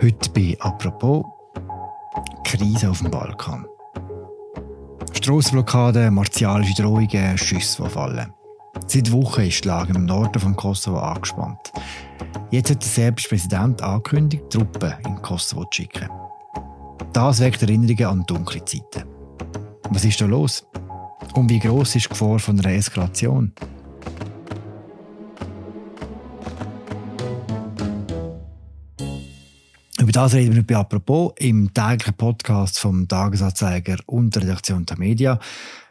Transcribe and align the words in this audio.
Heute 0.00 0.30
bei 0.30 0.56
«Apropos» 0.60 1.24
Krise 2.44 2.88
auf 2.88 2.98
dem 3.00 3.10
Balkan. 3.10 3.66
Strassenblockaden, 5.12 6.14
martialische 6.14 6.80
Drohungen, 6.80 7.36
Schüsse, 7.36 7.82
die 7.82 7.88
fallen. 7.88 8.32
Seit 8.86 9.10
Wochen 9.10 9.40
ist 9.40 9.64
die 9.64 9.68
Lage 9.68 9.92
im 9.94 10.04
Norden 10.04 10.38
von 10.38 10.54
Kosovo 10.54 10.98
angespannt. 11.00 11.72
Jetzt 12.52 12.70
hat 12.70 12.82
der 12.82 12.88
serbische 12.88 13.28
Präsident 13.28 13.82
angekündigt, 13.82 14.44
Truppen 14.50 14.94
in 15.04 15.20
Kosovo 15.20 15.64
zu 15.64 15.82
schicken. 15.82 16.08
Das 17.12 17.40
weckt 17.40 17.62
Erinnerungen 17.62 18.06
an 18.06 18.24
dunkle 18.24 18.64
Zeiten. 18.64 19.02
Was 19.90 20.04
ist 20.04 20.20
da 20.20 20.26
los? 20.26 20.64
Und 21.34 21.50
wie 21.50 21.58
groß 21.58 21.96
ist 21.96 22.04
die 22.04 22.10
Gefahr 22.10 22.38
von 22.38 22.60
einer 22.60 22.72
Eskalation? 22.72 23.52
Über 30.08 30.22
das 30.22 30.32
reden 30.32 30.54
wir 30.54 30.66
bei 30.66 30.74
«Apropos» 30.74 31.34
im 31.36 31.74
täglichen 31.74 32.14
Podcast 32.14 32.78
vom 32.78 33.06
Tagesanzeiger 33.06 33.98
und 34.06 34.34
der 34.34 34.40
Redaktion 34.40 34.86
der 34.86 34.98
Media. 34.98 35.38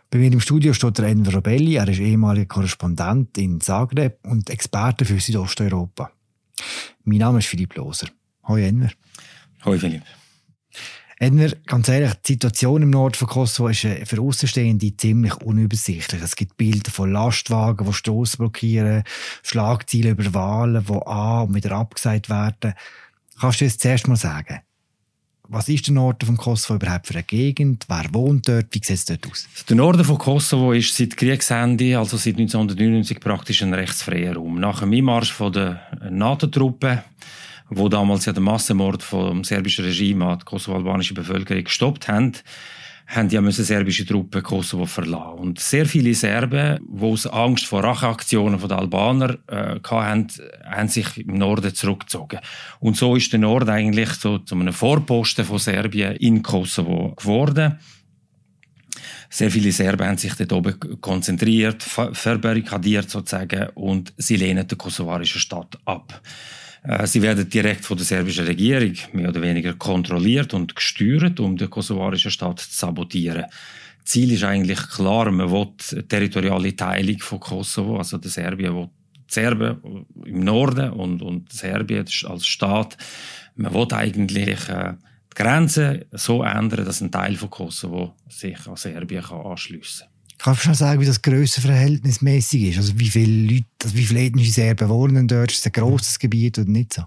Bei 0.10 0.18
mir 0.18 0.32
im 0.32 0.40
Studio 0.40 0.74
steht 0.74 0.98
der 0.98 1.06
Enver 1.06 1.36
Robelli. 1.36 1.76
Er 1.76 1.88
ist 1.88 2.00
ehemaliger 2.00 2.48
Korrespondent 2.48 3.38
in 3.38 3.62
Zagreb 3.62 4.18
und 4.24 4.50
Experte 4.50 5.06
für 5.06 5.20
Südosteuropa. 5.20 6.10
Mein 7.04 7.20
Name 7.20 7.38
ist 7.38 7.46
Philipp 7.46 7.76
Loser. 7.76 8.08
Hallo 8.44 8.58
Enver. 8.58 8.90
Hallo 9.64 9.78
Philipp. 9.78 10.02
Enver, 11.20 11.56
ganz 11.68 11.88
ehrlich, 11.88 12.14
die 12.26 12.34
Situation 12.34 12.82
im 12.82 12.90
Norden 12.90 13.14
von 13.14 13.28
Kosovo 13.28 13.70
ist 13.70 13.84
äh, 13.86 14.04
für 14.06 14.20
Außenstehende 14.20 14.98
ziemlich 14.98 15.36
unübersichtlich. 15.36 16.24
Es 16.24 16.36
gibt 16.36 16.58
Bilder 16.58 16.90
von 16.90 17.12
Lastwagen, 17.12 17.86
die 17.86 17.94
Strassen 17.94 18.38
blockieren, 18.38 19.04
Schlagzeilen 19.44 20.18
über 20.18 20.34
Wahlen, 20.34 20.86
die 20.88 21.06
an- 21.06 21.48
und 21.48 21.56
wieder 21.56 21.72
abgesagt 21.74 22.30
werden. 22.30 22.74
Kannst 23.40 23.62
du 23.62 23.66
jetzt 23.66 23.82
zuerst 23.82 24.08
mal 24.08 24.16
sagen, 24.16 24.62
was 25.50 25.70
ist 25.70 25.88
der 25.88 25.94
Norden 25.94 26.26
von 26.26 26.38
Kosovo 26.38 26.76
überhaupt 26.76 27.08
für 27.08 27.14
eine 27.14 27.24
Gegend? 27.24 27.86
Wer 27.88 28.06
wohnt 28.12 28.48
dort? 28.48 28.68
Wie 28.72 28.80
sieht 28.84 28.98
es 28.98 29.06
dort 29.06 29.30
aus? 29.30 29.48
Der 29.70 29.76
Norden 29.76 30.04
von 30.04 30.18
Kosovo 30.18 30.74
ist 30.74 30.96
seit 30.96 31.16
Kriegsende, 31.16 31.98
also 31.98 32.18
seit 32.18 32.38
1999, 32.38 33.20
praktisch 33.20 33.62
ein 33.62 33.74
rechtsfreier 33.74 34.36
Raum. 34.36 34.60
Nach 34.60 34.80
dem 34.80 34.92
Einmarsch 34.92 35.34
der 35.38 35.82
NATO-Truppen, 36.10 37.00
wo 37.70 37.88
damals 37.88 38.26
ja 38.26 38.34
den 38.34 38.44
Massenmord 38.44 39.04
vom 39.04 39.44
serbischen 39.44 39.86
Regime 39.86 40.26
an 40.26 40.40
die 40.40 40.46
kosovo-albanische 40.46 41.14
Bevölkerung 41.14 41.64
gestoppt 41.64 42.08
haben, 42.08 42.34
haben 43.08 43.30
ja 43.30 43.40
müssen 43.40 43.64
serbische 43.64 44.06
Truppen 44.06 44.44
Kosovo 44.44 44.86
verlassen. 44.86 45.40
Und 45.40 45.60
sehr 45.60 45.86
viele 45.86 46.14
Serben, 46.14 46.80
die 46.82 47.04
aus 47.04 47.26
Angst 47.26 47.66
vor 47.66 47.84
Racheaktionen 47.84 48.60
der 48.60 48.78
Albaner 48.78 49.38
äh, 49.48 49.80
hatten, 49.82 50.28
haben 50.66 50.88
sich 50.90 51.18
im 51.18 51.36
Norden 51.38 51.74
zurückgezogen. 51.74 52.40
Und 52.80 52.98
so 52.98 53.16
ist 53.16 53.32
der 53.32 53.40
Norden 53.40 53.70
eigentlich 53.70 54.10
so 54.10 54.40
zu 54.40 54.56
einem 54.56 54.74
Vorposten 54.74 55.46
von 55.46 55.58
Serbien 55.58 56.18
in 56.18 56.44
Kosovo 56.44 57.14
geworden. 57.16 57.80
Sehr 59.30 59.52
viele 59.52 59.72
Serben 59.72 60.08
haben 60.08 60.18
sich 60.18 60.34
dort 60.36 60.54
oben 60.54 61.02
konzentriert, 61.02 61.84
verbarrikadiert 61.84 63.10
sozusagen, 63.10 63.70
und 63.76 64.14
sie 64.18 64.36
lehnen 64.38 64.68
die 64.68 64.76
kosovarische 64.76 65.40
Stadt 65.40 65.78
ab. 65.86 66.22
Äh, 66.84 67.08
sie 67.08 67.22
werden 67.22 67.50
direkt 67.50 67.86
von 67.86 67.98
der 67.98 68.06
serbischen 68.06 68.46
Regierung 68.46 68.94
mehr 69.14 69.30
oder 69.30 69.42
weniger 69.42 69.74
kontrolliert 69.74 70.54
und 70.54 70.76
gesteuert, 70.76 71.40
um 71.40 71.58
die 71.58 71.68
kosovarische 71.68 72.32
Staat 72.32 72.60
zu 72.60 72.78
sabotieren. 72.78 73.46
Ziel 74.04 74.32
ist 74.32 74.44
eigentlich 74.44 74.80
klar, 74.90 75.30
man 75.32 75.52
will 75.52 75.68
territoriale 76.08 76.76
Teilung 76.76 77.20
von 77.20 77.40
Kosovo, 77.40 77.98
also 77.98 78.18
der 78.18 78.32
Serbien 78.32 78.74
will 78.74 78.90
die 79.16 79.34
Serben 79.34 80.06
im 80.26 80.40
Norden 80.40 80.92
und, 80.92 81.22
und 81.22 81.52
Serbien 81.52 82.06
als 82.26 82.48
Staat, 82.48 82.98
man 83.56 83.74
will 83.74 83.88
eigentlich 83.92 84.70
äh, 84.70 84.94
die 85.34 85.36
Grenzen 85.36 86.06
so 86.12 86.42
ändern, 86.44 86.86
dass 86.86 87.02
ein 87.02 87.12
Teil 87.12 87.36
von 87.36 87.50
Kosovo 87.50 88.14
sich 88.30 88.66
an 88.66 88.78
Serbien 88.78 89.26
anschliessen 89.26 90.08
kann. 90.08 90.17
Kannst 90.48 90.62
du 90.62 90.66
schon 90.68 90.76
sagen, 90.76 91.02
wie 91.02 91.06
das 91.06 91.22
grössenverhältnismäßig 91.22 92.70
ist? 92.70 92.78
Also 92.78 92.98
wie 92.98 93.10
viele 93.10 93.52
Leute, 93.52 93.66
also 93.84 93.98
wie 93.98 94.06
viele 94.06 94.22
ethnische 94.22 94.52
Serben 94.52 94.88
wohnen 94.88 95.28
dort? 95.28 95.52
Ist 95.52 95.60
es 95.60 95.66
ein 95.66 95.74
grosses 95.74 96.18
Gebiet 96.18 96.58
oder 96.58 96.70
nicht 96.70 96.94
so? 96.94 97.02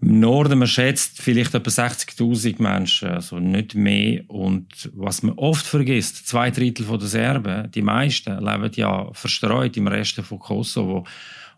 Im 0.00 0.20
Norden, 0.20 0.58
man 0.58 0.66
schätzt 0.66 1.20
vielleicht 1.20 1.54
etwa 1.54 1.68
60.000 1.68 2.62
Menschen, 2.62 3.08
also 3.08 3.38
nicht 3.38 3.74
mehr. 3.74 4.22
Und 4.28 4.90
was 4.94 5.22
man 5.22 5.34
oft 5.34 5.66
vergisst, 5.66 6.26
zwei 6.26 6.50
Drittel 6.50 6.86
der 6.86 7.06
Serben, 7.06 7.70
die 7.70 7.82
meisten, 7.82 8.42
leben 8.42 8.70
ja 8.76 9.12
verstreut 9.12 9.76
im 9.76 9.88
Rest 9.88 10.14
von 10.22 10.38
Kosovo. 10.38 11.04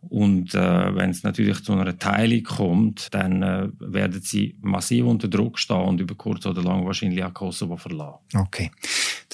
Und 0.09 0.57
äh, 0.57 0.95
wenn 0.97 1.11
es 1.11 1.23
natürlich 1.23 1.63
zu 1.63 1.73
einer 1.73 1.97
Teilung 1.97 2.43
kommt, 2.43 3.15
dann 3.15 3.43
äh, 3.43 3.69
werden 3.79 4.21
sie 4.23 4.57
massiv 4.61 5.05
unter 5.05 5.29
Druck 5.29 5.57
stehen 5.59 5.77
und 5.77 6.01
über 6.01 6.17
kurz 6.17 6.47
oder 6.47 6.63
lang 6.63 6.85
wahrscheinlich 6.85 7.23
auch 7.23 7.35
Kosovo 7.35 7.77
verlassen. 7.77 8.19
Okay. 8.35 8.73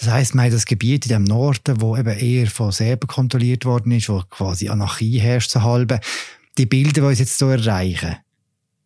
Das 0.04 0.12
heißt, 0.12 0.34
man 0.34 0.44
hat 0.44 0.52
das 0.52 0.66
Gebiet 0.66 1.06
in 1.06 1.12
dem 1.12 1.24
Norden, 1.24 1.80
wo 1.80 1.96
eben 1.96 2.14
eher 2.18 2.46
von 2.46 2.70
Serben 2.72 3.06
kontrolliert 3.06 3.64
worden 3.64 3.90
ist, 3.90 4.10
wo 4.10 4.22
quasi 4.28 4.68
Anarchie 4.68 5.18
herrscht 5.18 5.50
so 5.50 5.62
halbe. 5.62 5.98
Die 6.58 6.66
Bilder, 6.66 7.00
die 7.00 7.06
uns 7.06 7.20
jetzt 7.20 7.38
so 7.38 7.48
erreichen, 7.48 8.16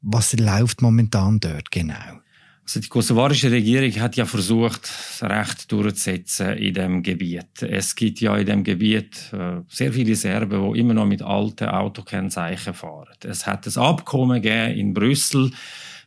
was 0.01 0.33
läuft 0.35 0.81
momentan 0.81 1.41
dort 1.41 1.73
genau? 1.73 2.21
Also 2.63 2.79
die 2.79 2.87
kosovarische 2.87 3.51
Regierung 3.51 3.91
hat 4.01 4.15
ja 4.15 4.27
versucht, 4.27 4.89
Recht 5.21 5.73
durchzusetzen 5.73 6.57
in 6.57 6.75
dem 6.75 7.03
Gebiet. 7.03 7.63
Es 7.63 7.97
gibt 7.97 8.21
ja 8.21 8.37
in 8.37 8.47
dem 8.47 8.63
Gebiet 8.63 9.33
äh, 9.33 9.63
sehr 9.69 9.93
viele 9.93 10.15
Serben, 10.15 10.73
die 10.73 10.79
immer 10.79 10.95
noch 10.95 11.07
mit 11.07 11.23
alten 11.23 11.65
Autokennzeichen 11.65 12.75
fahren. 12.75 13.17
Es 13.25 13.45
hat 13.45 13.67
ein 13.67 13.77
Abkommen 13.77 14.41
gegeben 14.41 14.79
in 14.79 14.95
Brüssel, 14.95 15.51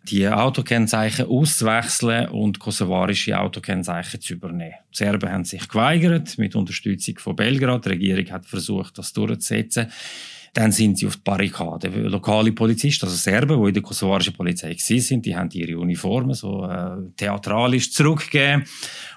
die 0.04 0.28
Autokennzeichen 0.28 1.28
auszuwechseln 1.28 2.30
und 2.30 2.60
kosovarische 2.60 3.40
Autokennzeichen 3.40 4.20
zu 4.20 4.34
übernehmen. 4.34 4.76
Die 4.92 4.98
Serben 4.98 5.32
haben 5.32 5.46
sich 5.46 5.68
geweigert, 5.68 6.38
mit 6.38 6.56
Unterstützung 6.56 7.20
von 7.20 7.36
Belgrad. 7.36 7.86
Die 7.86 7.90
Regierung 7.90 8.32
hat 8.32 8.46
versucht, 8.46 8.98
das 8.98 9.14
durchzusetzen. 9.14 9.88
Dann 10.54 10.74
sind 10.74 10.98
sie 10.98 11.08
auf 11.08 11.16
die 11.16 11.22
Barrikade. 11.24 11.88
Lokale 11.88 12.52
Polizisten, 12.52 13.06
also 13.06 13.16
Serben, 13.16 13.62
die 13.62 13.68
in 13.70 13.74
der 13.74 13.84
kosovarischen 13.84 14.34
Polizei 14.34 14.76
sind, 14.78 15.26
die 15.26 15.36
haben 15.36 15.50
ihre 15.54 15.80
Uniformen 15.80 16.34
so 16.34 16.66
äh, 16.66 16.98
theatralisch 17.16 17.94
zurückgegeben 17.94 18.66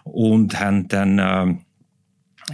und 0.04 0.58
haben 0.60 0.86
dann 0.86 1.18
äh, 1.18 1.56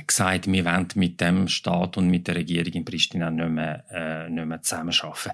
gesagt, 0.06 0.50
wir 0.50 0.64
wollen 0.64 0.88
mit 0.94 1.20
dem 1.20 1.48
Staat 1.48 1.96
und 1.96 2.08
mit 2.08 2.26
der 2.28 2.36
Regierung 2.36 2.72
in 2.72 2.84
Pristina 2.84 3.30
nicht 3.30 3.48
mehr, 3.48 3.84
äh, 3.90 4.30
nicht 4.30 4.46
mehr 4.46 4.62
zusammenarbeiten. 4.62 5.30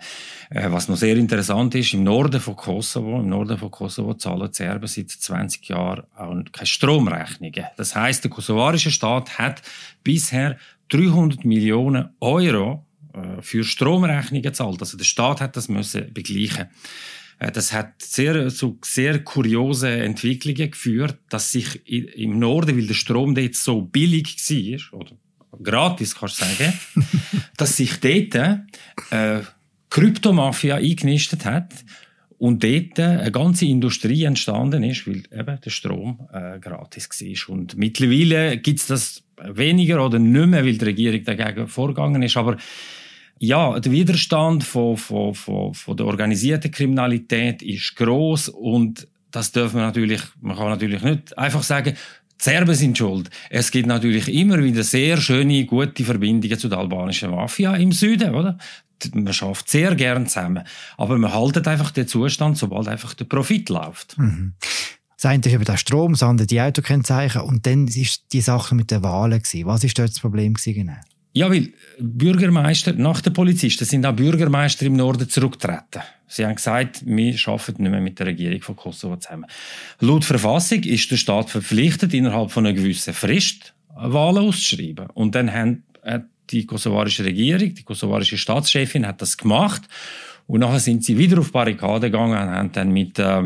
Äh, 0.50 0.70
was 0.70 0.88
noch 0.88 0.96
sehr 0.96 1.16
interessant 1.16 1.74
ist, 1.74 1.94
im 1.94 2.04
Norden 2.04 2.40
von 2.40 2.56
Kosovo, 2.56 3.20
im 3.20 3.28
Norden 3.28 3.58
von 3.58 3.70
Kosovo 3.70 4.14
zahlen 4.14 4.48
die 4.48 4.56
Serben 4.56 4.86
seit 4.86 5.10
20 5.10 5.68
Jahren 5.68 6.04
auch 6.16 6.34
keine 6.52 6.66
Stromrechnungen. 6.66 7.66
Das 7.76 7.94
heißt, 7.94 8.24
der 8.24 8.30
kosovarische 8.30 8.90
Staat 8.90 9.38
hat 9.38 9.62
bisher 10.02 10.56
300 10.88 11.44
Millionen 11.44 12.10
Euro 12.20 12.86
äh, 13.12 13.42
für 13.42 13.64
Stromrechnungen 13.64 14.42
gezahlt. 14.42 14.80
Also 14.80 14.96
der 14.96 15.04
Staat 15.04 15.40
hat 15.40 15.56
das 15.56 15.68
müssen 15.68 16.12
begleichen. 16.12 16.66
Äh, 16.66 16.68
das 17.38 17.72
hat 17.72 18.00
sehr, 18.00 18.48
zu 18.48 18.78
sehr 18.82 19.22
kuriosen 19.22 19.90
Entwicklungen 19.90 20.70
geführt, 20.70 21.18
dass 21.28 21.52
sich 21.52 21.86
im 21.86 22.38
Norden, 22.38 22.76
weil 22.76 22.86
der 22.86 22.94
Strom 22.94 23.34
dort 23.34 23.54
so 23.54 23.82
billig 23.82 24.36
war, 24.38 25.00
oder 25.00 25.12
gratis 25.62 26.14
kannst 26.14 26.40
du 26.40 26.44
sagen, 26.44 26.72
dass 27.56 27.76
sich 27.76 28.00
dort 28.00 28.34
äh, 29.10 29.40
Kryptomafia 29.90 30.76
eingenistet 30.76 31.44
hat 31.44 31.72
und 32.38 32.62
dort 32.64 32.98
eine 33.00 33.30
ganze 33.30 33.66
Industrie 33.66 34.24
entstanden 34.24 34.82
ist, 34.82 35.06
weil 35.06 35.22
eben 35.32 35.60
der 35.60 35.70
Strom 35.70 36.28
äh, 36.32 36.58
gratis 36.58 37.08
war. 37.08 37.54
Und 37.54 37.76
mittlerweile 37.76 38.58
gibt 38.58 38.80
es 38.80 38.86
das 38.86 39.22
weniger 39.42 40.04
oder 40.04 40.18
nicht 40.18 40.46
mehr, 40.46 40.64
weil 40.64 40.78
die 40.78 40.84
Regierung 40.84 41.24
dagegen 41.24 41.68
vorgegangen 41.68 42.22
ist. 42.22 42.36
Aber 42.36 42.56
ja, 43.38 43.78
der 43.78 43.92
Widerstand 43.92 44.64
von, 44.64 44.96
von, 44.96 45.34
von, 45.34 45.74
von 45.74 45.96
der 45.96 46.06
organisierten 46.06 46.70
Kriminalität 46.70 47.62
ist 47.62 47.96
groß 47.96 48.48
und 48.48 49.06
das 49.30 49.52
dürfen 49.52 49.76
wir 49.76 49.82
natürlich, 49.82 50.22
man 50.40 50.56
kann 50.56 50.68
natürlich 50.68 51.02
nicht 51.02 51.36
einfach 51.36 51.62
sagen, 51.62 51.94
die 52.38 52.44
Serben 52.44 52.74
sind 52.74 52.96
schuld. 52.96 53.30
Es 53.50 53.70
gibt 53.70 53.86
natürlich 53.86 54.32
immer 54.32 54.62
wieder 54.62 54.82
sehr 54.82 55.18
schöne, 55.18 55.64
gute 55.64 56.04
Verbindungen 56.04 56.58
zu 56.58 56.68
der 56.68 56.78
albanischen 56.78 57.30
Mafia 57.30 57.74
im 57.76 57.92
Süden, 57.92 58.34
oder? 58.34 58.58
Man 59.12 59.32
schafft 59.32 59.68
sehr 59.68 59.94
gern 59.94 60.26
zusammen. 60.26 60.64
Aber 60.96 61.18
man 61.18 61.32
haltet 61.32 61.68
einfach 61.68 61.90
den 61.90 62.08
Zustand, 62.08 62.56
sobald 62.56 62.88
einfach 62.88 63.14
der 63.14 63.26
Profit 63.26 63.68
läuft. 63.68 64.16
Mhm. 64.18 64.54
Das 65.16 65.26
eine 65.26 65.40
ist 65.40 65.52
eben 65.52 65.64
der 65.64 65.76
Strom, 65.78 66.12
das 66.12 66.22
andere 66.22 66.46
die 66.46 66.60
Autokennzeichen 66.60 67.40
und 67.40 67.66
dann 67.66 67.88
ist 67.88 68.32
die 68.32 68.42
Sache 68.42 68.74
mit 68.74 68.90
den 68.90 69.02
Wahlen. 69.02 69.42
Was 69.64 69.84
ist 69.84 69.98
dort 69.98 70.10
das 70.10 70.20
Problem 70.20 70.54
gewesen 70.54 70.74
genau? 70.74 71.00
Ja, 71.36 71.50
weil 71.50 71.68
Bürgermeister, 71.98 72.94
nach 72.94 73.20
den 73.20 73.34
Polizisten, 73.34 73.84
sind 73.84 74.06
auch 74.06 74.16
Bürgermeister 74.16 74.86
im 74.86 74.94
Norden 74.94 75.28
zurückgetreten. 75.28 76.00
Sie 76.26 76.46
haben 76.46 76.54
gesagt, 76.54 77.02
wir 77.04 77.34
arbeiten 77.44 77.82
nicht 77.82 77.90
mehr 77.90 78.00
mit 78.00 78.18
der 78.18 78.28
Regierung 78.28 78.62
von 78.62 78.74
Kosovo 78.74 79.16
zusammen. 79.16 79.44
Laut 80.00 80.24
Verfassung 80.24 80.82
ist 80.84 81.10
der 81.10 81.18
Staat 81.18 81.50
verpflichtet, 81.50 82.14
innerhalb 82.14 82.50
von 82.50 82.64
einer 82.64 82.74
gewissen 82.74 83.12
Frist 83.12 83.74
Wahlen 83.94 84.48
auszuschreiben. 84.48 85.10
Und 85.12 85.34
dann 85.34 85.52
hat 85.52 86.24
die 86.48 86.64
kosovarische 86.64 87.26
Regierung, 87.26 87.74
die 87.74 87.82
kosovarische 87.82 88.38
Staatschefin 88.38 89.06
hat 89.06 89.20
das 89.20 89.36
gemacht 89.36 89.82
Und 90.46 90.60
nachher 90.60 90.80
sind 90.80 91.04
sie 91.04 91.18
wieder 91.18 91.40
auf 91.40 91.52
Barrikaden 91.52 92.10
gegangen 92.12 92.32
und 92.32 92.54
haben 92.54 92.72
dann 92.72 92.92
mit 92.92 93.18
äh, 93.18 93.42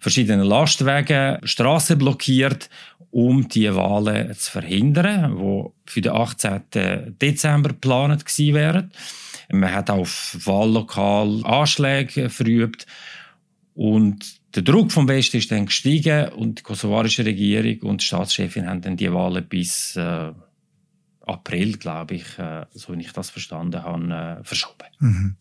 verschiedenen 0.00 0.46
Lastwagen 0.46 1.38
Straßen 1.44 1.96
blockiert, 1.96 2.70
um 3.10 3.48
die 3.48 3.74
Wahlen 3.74 4.34
zu 4.34 4.50
verhindern, 4.52 5.38
wo 5.38 5.74
für 5.86 6.00
den 6.00 6.12
18. 6.12 7.16
Dezember 7.20 7.70
geplant 7.70 8.24
gewesen 8.24 8.54
wären. 8.54 8.92
Man 9.52 9.72
hat 9.72 9.90
auf 9.90 10.36
Wahllokal 10.44 11.44
Anschläge 11.44 12.30
verübt 12.30 12.86
und 13.74 14.40
der 14.54 14.62
Druck 14.62 14.92
vom 14.92 15.08
Westen 15.08 15.38
ist 15.38 15.50
dann 15.50 15.66
gestiegen 15.66 16.28
und 16.30 16.58
die 16.58 16.62
kosovarische 16.62 17.24
Regierung 17.24 17.90
und 17.90 18.00
die 18.00 18.06
Staatschefin 18.06 18.68
haben 18.68 18.80
dann 18.80 18.96
die 18.96 19.12
Wahlen 19.12 19.46
bis 19.48 19.96
äh, 19.96 20.32
April, 21.20 21.76
glaube 21.78 22.16
ich, 22.16 22.38
äh, 22.38 22.66
so 22.72 22.96
wie 22.96 23.00
ich 23.00 23.12
das 23.12 23.30
verstanden 23.30 23.82
habe, 23.82 24.40
äh, 24.40 24.44
verschoben. 24.44 24.88
Mhm. 24.98 25.36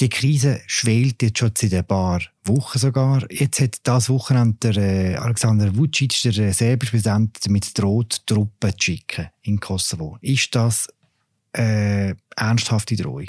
Die 0.00 0.08
Krise 0.08 0.60
schwelt 0.68 1.20
jetzt 1.22 1.38
schon 1.38 1.50
seit 1.56 1.74
ein 1.74 1.84
paar 1.84 2.20
Wochen 2.44 2.78
sogar. 2.78 3.26
Jetzt 3.32 3.60
hat 3.60 3.80
das 3.82 4.08
Wochenende 4.08 4.70
der 4.70 5.14
äh, 5.14 5.16
Alexander 5.16 5.76
Vucic, 5.76 6.22
der 6.22 6.38
äh, 6.38 6.52
serbische 6.52 6.92
Präsident, 6.92 7.36
damit 7.44 7.76
droht, 7.76 8.24
Truppen 8.24 8.70
zu 8.70 8.76
schicken 8.78 9.26
in 9.42 9.58
Kosovo. 9.58 10.16
Ist 10.20 10.54
das 10.54 10.86
eine 11.52 12.10
äh, 12.10 12.14
ernsthafte 12.36 12.94
Drohung? 12.94 13.26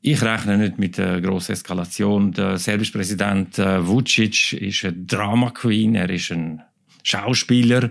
Ich 0.00 0.20
rechne 0.20 0.58
nicht 0.58 0.80
mit 0.80 0.98
einer 0.98 1.20
grossen 1.20 1.52
Eskalation. 1.52 2.32
Der 2.32 2.58
serbische 2.58 2.92
Präsident 2.92 3.56
Vucic 3.56 4.52
ist 4.54 4.84
ein 4.84 5.06
Drama 5.06 5.50
Queen, 5.50 5.94
er 5.94 6.10
ist 6.10 6.32
ein 6.32 6.60
Schauspieler 7.04 7.90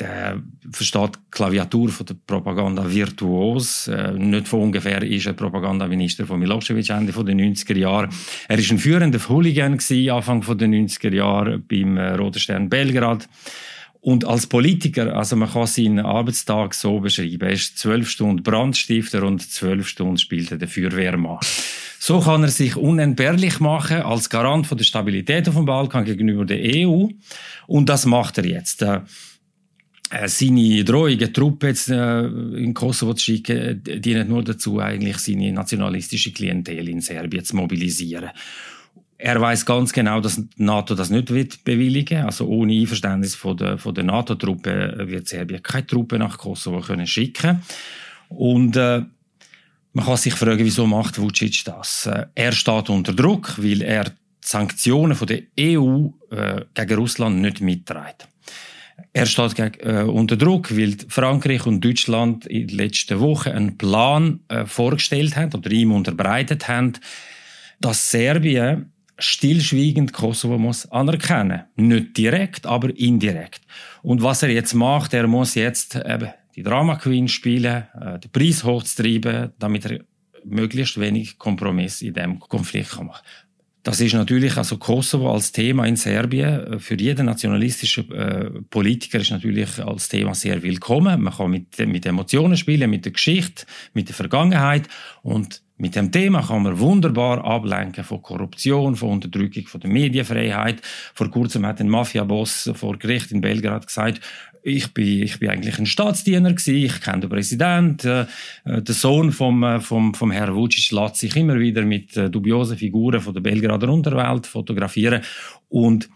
der 0.00 0.42
versteht 0.72 1.18
Klaviatur 1.30 1.90
von 1.90 2.06
der 2.06 2.16
Propaganda 2.26 2.90
virtuos. 2.90 3.88
Äh, 3.88 4.12
nicht 4.12 4.48
von 4.48 4.62
ungefähr 4.62 5.02
ist 5.02 5.26
er 5.26 5.34
Propagandaminister 5.34 6.26
von 6.26 6.40
Milosevic 6.40 6.90
Ende 6.90 7.12
der 7.12 7.34
90er 7.34 7.76
Jahre. 7.76 8.08
Er 8.48 8.58
ist 8.58 8.70
ein 8.70 8.78
führender 8.78 9.20
Hooligan 9.28 9.72
Anfang 9.74 10.40
der 10.40 10.68
90er 10.68 11.14
Jahre 11.14 11.58
beim 11.58 11.96
äh, 11.96 12.14
Roter 12.14 12.40
Stern 12.40 12.68
Belgrad. 12.68 13.28
Und 14.02 14.24
als 14.24 14.46
Politiker, 14.46 15.14
also 15.14 15.36
man 15.36 15.50
kann 15.50 15.66
seinen 15.66 15.98
Arbeitstag 15.98 16.72
so 16.72 17.00
beschreiben. 17.00 17.42
Er 17.42 17.52
ist 17.52 17.76
zwölf 17.76 18.08
Stunden 18.08 18.42
Brandstifter 18.42 19.22
und 19.24 19.42
zwölf 19.42 19.86
Stunden 19.86 20.16
spielt 20.16 20.50
er 20.50 20.56
den 20.56 20.68
Feuerwehrmann. 20.68 21.38
So 21.98 22.20
kann 22.20 22.42
er 22.42 22.48
sich 22.48 22.76
unentbehrlich 22.76 23.60
machen 23.60 24.00
als 24.00 24.30
Garant 24.30 24.66
von 24.66 24.78
der 24.78 24.86
Stabilität 24.86 25.46
auf 25.50 25.54
dem 25.54 25.66
Balkan 25.66 26.06
gegenüber 26.06 26.46
der 26.46 26.58
EU. 26.58 27.08
Und 27.66 27.90
das 27.90 28.06
macht 28.06 28.38
er 28.38 28.46
jetzt. 28.46 28.82
Äh, 30.10 30.24
äh, 30.24 30.28
seine 30.28 30.84
Drohungen, 30.84 31.32
Truppe 31.32 31.68
jetzt 31.68 31.88
äh, 31.88 32.26
in 32.26 32.74
Kosovo 32.74 33.14
zu 33.14 33.24
schicken, 33.24 33.82
dienen 33.82 34.28
nur 34.28 34.44
dazu, 34.44 34.80
eigentlich 34.80 35.18
seine 35.18 35.52
nationalistische 35.52 36.32
Klientel 36.32 36.88
in 36.88 37.00
Serbien 37.00 37.44
zu 37.44 37.56
mobilisieren. 37.56 38.30
Er 39.22 39.38
weiß 39.38 39.66
ganz 39.66 39.92
genau, 39.92 40.20
dass 40.20 40.36
die 40.36 40.48
NATO 40.56 40.94
das 40.94 41.10
nicht 41.10 41.30
wird 41.30 41.62
bewilligen. 41.62 42.24
Also 42.24 42.46
ohne 42.46 42.72
Einverständnis 42.72 43.34
von 43.34 43.56
der, 43.56 43.76
von 43.76 43.94
der 43.94 44.04
NATO-Truppe 44.04 45.04
wird 45.06 45.28
Serbien 45.28 45.62
keine 45.62 45.86
Truppe 45.86 46.18
nach 46.18 46.38
Kosovo 46.38 46.80
können 46.80 47.06
schicken. 47.06 47.62
Und 48.30 48.76
äh, 48.76 49.02
man 49.92 50.04
kann 50.06 50.16
sich 50.16 50.34
fragen, 50.34 50.64
wieso 50.64 50.86
macht 50.86 51.20
Vucic 51.20 51.64
das? 51.64 52.06
Äh, 52.06 52.26
er 52.34 52.52
steht 52.52 52.88
unter 52.88 53.12
Druck, 53.12 53.54
weil 53.58 53.82
er 53.82 54.04
die 54.04 54.12
Sanktionen 54.40 55.14
von 55.14 55.28
der 55.28 55.42
EU 55.58 56.08
äh, 56.30 56.64
gegen 56.72 56.94
Russland 56.94 57.42
nicht 57.42 57.60
mitträgt. 57.60 58.26
Er 59.12 59.26
steht 59.26 59.58
äh, 59.82 60.02
unter 60.02 60.36
Druck, 60.36 60.76
weil 60.76 60.96
Frankreich 61.08 61.66
und 61.66 61.84
Deutschland 61.84 62.46
in 62.46 62.68
den 62.68 62.76
letzten 62.76 63.20
Wochen 63.20 63.50
einen 63.50 63.78
Plan 63.78 64.40
äh, 64.48 64.66
vorgestellt 64.66 65.36
haben 65.36 65.54
oder 65.54 65.70
ihm 65.70 65.92
unterbreitet 65.92 66.68
haben, 66.68 66.92
dass 67.80 68.10
Serbien 68.10 68.92
stillschweigend 69.18 70.12
Kosovo 70.12 70.58
muss 70.58 70.90
anerkennen. 70.90 71.62
Nicht 71.76 72.16
direkt, 72.16 72.66
aber 72.66 72.96
indirekt. 72.96 73.60
Und 74.02 74.22
was 74.22 74.42
er 74.42 74.50
jetzt 74.50 74.74
macht, 74.74 75.14
er 75.14 75.26
muss 75.26 75.54
jetzt 75.54 75.96
eben 75.96 76.30
die 76.56 76.62
Drama 76.62 76.96
Queen 76.96 77.28
spielen, 77.28 77.84
äh, 78.00 78.18
den 78.18 78.30
Preis 78.32 78.64
hochzutreiben, 78.64 79.52
damit 79.58 79.84
er 79.86 80.00
möglichst 80.44 80.98
wenig 80.98 81.38
Kompromiss 81.38 82.02
in 82.02 82.14
dem 82.14 82.38
Konflikt 82.38 82.90
kann 82.90 83.06
machen. 83.06 83.24
Das 83.90 84.00
ist 84.00 84.14
natürlich, 84.14 84.56
also 84.56 84.76
Kosovo 84.76 85.32
als 85.32 85.50
Thema 85.50 85.84
in 85.84 85.96
Serbien, 85.96 86.78
für 86.78 86.94
jeden 86.94 87.26
nationalistischen 87.26 88.08
äh, 88.12 88.48
Politiker 88.70 89.18
ist 89.18 89.32
natürlich 89.32 89.80
als 89.80 90.08
Thema 90.08 90.32
sehr 90.32 90.62
willkommen. 90.62 91.20
Man 91.20 91.34
kann 91.34 91.50
mit, 91.50 91.76
mit 91.76 92.06
Emotionen 92.06 92.56
spielen, 92.56 92.88
mit 92.88 93.04
der 93.04 93.10
Geschichte, 93.10 93.66
mit 93.92 94.06
der 94.06 94.14
Vergangenheit 94.14 94.88
und 95.22 95.60
mit 95.80 95.96
dem 95.96 96.12
Thema 96.12 96.42
kann 96.42 96.62
man 96.62 96.78
wunderbar 96.78 97.42
ablenken 97.42 98.04
von 98.04 98.20
Korruption, 98.20 98.96
von 98.96 99.12
Unterdrückung 99.12 99.66
von 99.66 99.80
der 99.80 99.88
Medienfreiheit. 99.88 100.82
Vor 101.14 101.30
kurzem 101.30 101.64
hat 101.64 101.80
ein 101.80 101.88
Mafiaboss 101.88 102.70
vor 102.74 102.98
Gericht 102.98 103.32
in 103.32 103.40
Belgrad 103.40 103.86
gesagt, 103.86 104.20
ich 104.62 104.92
bin, 104.92 105.22
ich 105.22 105.38
bin 105.40 105.48
eigentlich 105.48 105.78
ein 105.78 105.86
Staatsdiener 105.86 106.52
gewesen, 106.52 106.76
ich 106.76 107.00
kenne 107.00 107.20
den 107.20 107.30
Präsident, 107.30 108.04
äh, 108.04 108.26
äh, 108.66 108.82
der 108.82 108.94
Sohn 108.94 109.32
vom, 109.32 109.62
äh, 109.62 109.80
vom, 109.80 110.12
vom 110.12 110.30
Herrn 110.30 110.54
Vucic 110.54 110.90
lässt 110.90 111.16
sich 111.16 111.34
immer 111.34 111.58
wieder 111.58 111.82
mit 111.82 112.14
äh, 112.14 112.28
dubiosen 112.28 112.76
Figuren 112.76 113.22
von 113.22 113.32
der 113.32 113.40
Belgrader 113.40 113.88
Unterwelt 113.88 114.46
fotografieren 114.46 115.22
und 115.70 116.10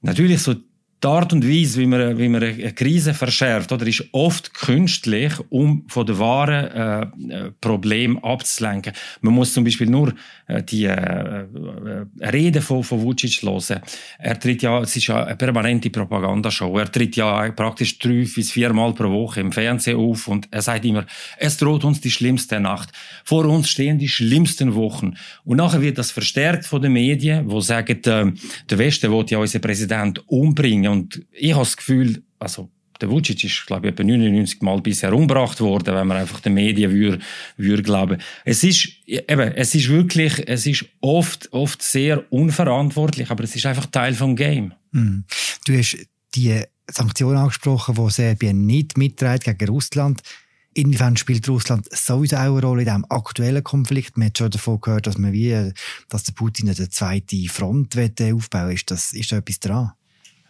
natürlich 0.00 0.42
so 0.42 0.56
die 1.02 1.08
Art 1.08 1.32
und 1.32 1.46
Weise, 1.46 1.80
wie 1.80 1.86
man, 1.86 2.16
wie 2.16 2.28
man 2.28 2.42
eine 2.42 2.72
Krise 2.72 3.12
verschärft, 3.12 3.72
oder, 3.72 3.86
ist 3.86 4.04
oft 4.12 4.54
künstlich, 4.54 5.32
um 5.48 5.84
von 5.88 6.06
den 6.06 6.18
wahren 6.18 7.10
äh, 7.30 7.46
äh 7.46 7.50
Problemen 7.60 8.22
abzulenken. 8.22 8.92
Man 9.20 9.34
muss 9.34 9.52
zum 9.52 9.64
Beispiel 9.64 9.88
nur 9.88 10.14
äh, 10.46 10.62
die 10.62 10.84
äh, 10.84 10.92
äh, 10.92 11.46
Rede 12.20 12.60
von, 12.60 12.84
von 12.84 13.02
Vucic 13.02 13.42
hören. 13.42 13.80
Er 14.18 14.38
tritt 14.38 14.62
ja, 14.62 14.80
es 14.80 14.94
ist 14.94 15.08
ja 15.08 15.24
eine 15.24 15.36
permanente 15.36 15.90
Propagandashow. 15.90 16.78
Er 16.78 16.90
tritt 16.90 17.16
ja 17.16 17.50
praktisch 17.50 17.98
drei 17.98 18.24
bis 18.34 18.52
viermal 18.52 18.92
pro 18.92 19.10
Woche 19.10 19.40
im 19.40 19.50
Fernsehen 19.50 19.98
auf 19.98 20.28
und 20.28 20.48
er 20.50 20.62
sagt 20.62 20.84
immer, 20.84 21.04
es 21.38 21.56
droht 21.56 21.84
uns 21.84 22.00
die 22.00 22.10
schlimmste 22.10 22.60
Nacht. 22.60 22.90
Vor 23.24 23.44
uns 23.46 23.68
stehen 23.70 23.98
die 23.98 24.08
schlimmsten 24.08 24.74
Wochen. 24.74 25.14
Und 25.44 25.56
nachher 25.56 25.80
wird 25.80 25.98
das 25.98 26.10
verstärkt 26.10 26.64
von 26.66 26.80
den 26.80 26.92
Medien, 26.92 27.50
wo 27.50 27.60
sagen, 27.60 27.96
äh, 28.04 28.32
der 28.70 28.78
Westen 28.78 29.10
will 29.10 29.24
ja 29.28 29.38
unseren 29.38 29.62
Präsident 29.62 30.22
umbringen 30.28 30.91
und 30.92 31.24
ich 31.32 31.52
habe 31.52 31.64
das 31.64 31.76
Gefühl, 31.76 32.22
also 32.38 32.70
der 33.02 33.10
Vucic 33.10 33.42
ist, 33.44 33.66
glaube 33.66 33.88
ich, 33.88 33.92
etwa 33.92 34.04
99 34.04 34.62
Mal 34.62 34.80
bisher 34.80 35.12
umgebracht 35.12 35.60
worden, 35.60 35.94
wenn 35.94 36.06
man 36.06 36.18
einfach 36.18 36.40
den 36.40 36.54
Medien 36.54 36.92
würde, 36.92 37.18
würde 37.56 37.82
glauben. 37.82 38.18
Es 38.44 38.62
ist, 38.62 38.88
eben, 39.06 39.52
es 39.52 39.74
ist 39.74 39.88
wirklich, 39.88 40.42
es 40.46 40.66
ist 40.66 40.84
oft, 41.00 41.52
oft 41.52 41.82
sehr 41.82 42.32
unverantwortlich, 42.32 43.30
aber 43.30 43.44
es 43.44 43.56
ist 43.56 43.66
einfach 43.66 43.86
Teil 43.86 44.14
vom 44.14 44.36
Game. 44.36 44.72
Mhm. 44.92 45.24
Du 45.66 45.76
hast 45.76 45.98
die 46.34 46.62
Sanktionen 46.88 47.38
angesprochen, 47.38 47.96
die 47.96 48.10
Serbien 48.10 48.66
nicht 48.66 48.96
mitträgt 48.96 49.44
gegen 49.44 49.68
Russland. 49.68 50.22
Inwiefern 50.74 51.16
spielt 51.16 51.46
Russland 51.48 51.86
sowieso 51.90 52.36
auch 52.36 52.56
eine 52.56 52.62
Rolle 52.62 52.82
in 52.82 52.88
diesem 52.88 53.04
aktuellen 53.10 53.62
Konflikt? 53.62 54.16
Man 54.16 54.28
hat 54.28 54.38
schon 54.38 54.50
davon 54.50 54.80
gehört, 54.80 55.06
dass 55.06 55.18
man 55.18 55.32
wie, 55.32 55.72
dass 56.08 56.24
der 56.24 56.32
Putin 56.32 56.68
eine 56.68 56.88
zweite 56.88 57.36
Front 57.48 57.96
aufbauen 57.96 58.68
will. 58.68 58.74
Ist, 58.74 58.90
das, 58.90 59.12
ist 59.12 59.32
da 59.32 59.38
etwas 59.38 59.60
dran? 59.60 59.92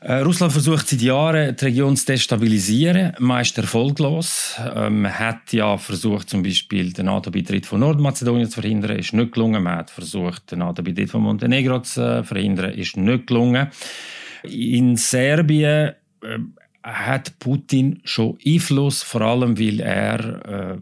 Äh, 0.05 0.15
Russland 0.23 0.53
versucht 0.53 0.89
seit 0.89 1.01
Jahren, 1.01 1.55
die 1.55 1.65
Region 1.65 1.97
zu 1.97 2.07
destabilisieren, 2.07 3.13
meist 3.21 3.57
erfolglos. 3.57 4.57
Ähm, 4.75 5.03
man 5.03 5.17
hat 5.17 5.53
ja 5.53 5.79
versucht, 5.79 6.29
zum 6.29 6.43
Beispiel 6.43 6.93
den 6.93 7.07
NATO-Beitritt 7.07 7.67
von 7.67 7.81
Nordmazedonien 7.81 8.51
zu 8.51 8.61
verhindern, 8.61 8.99
ist 8.99 9.13
nicht 9.13 9.31
gelungen. 9.31 9.63
Man 9.63 9.77
hat 9.77 9.91
versucht, 9.91 10.51
den 10.51 10.59
NATO-Beitritt 10.59 11.09
von 11.09 11.23
Montenegro 11.23 11.83
zu 11.83 12.01
äh, 12.01 12.25
verhindern, 12.25 12.73
ist 12.73 12.97
nicht 12.97 13.29
gelungen. 13.29 13.69
In 14.43 14.97
Serbien 14.97 15.93
äh, 16.21 16.39
hat 16.83 17.39
Putin 17.39 18.01
schon 18.03 18.37
Einfluss, 18.45 19.05
vor 19.05 19.21
allem 19.21 19.57
weil 19.57 19.79
er 19.79 20.81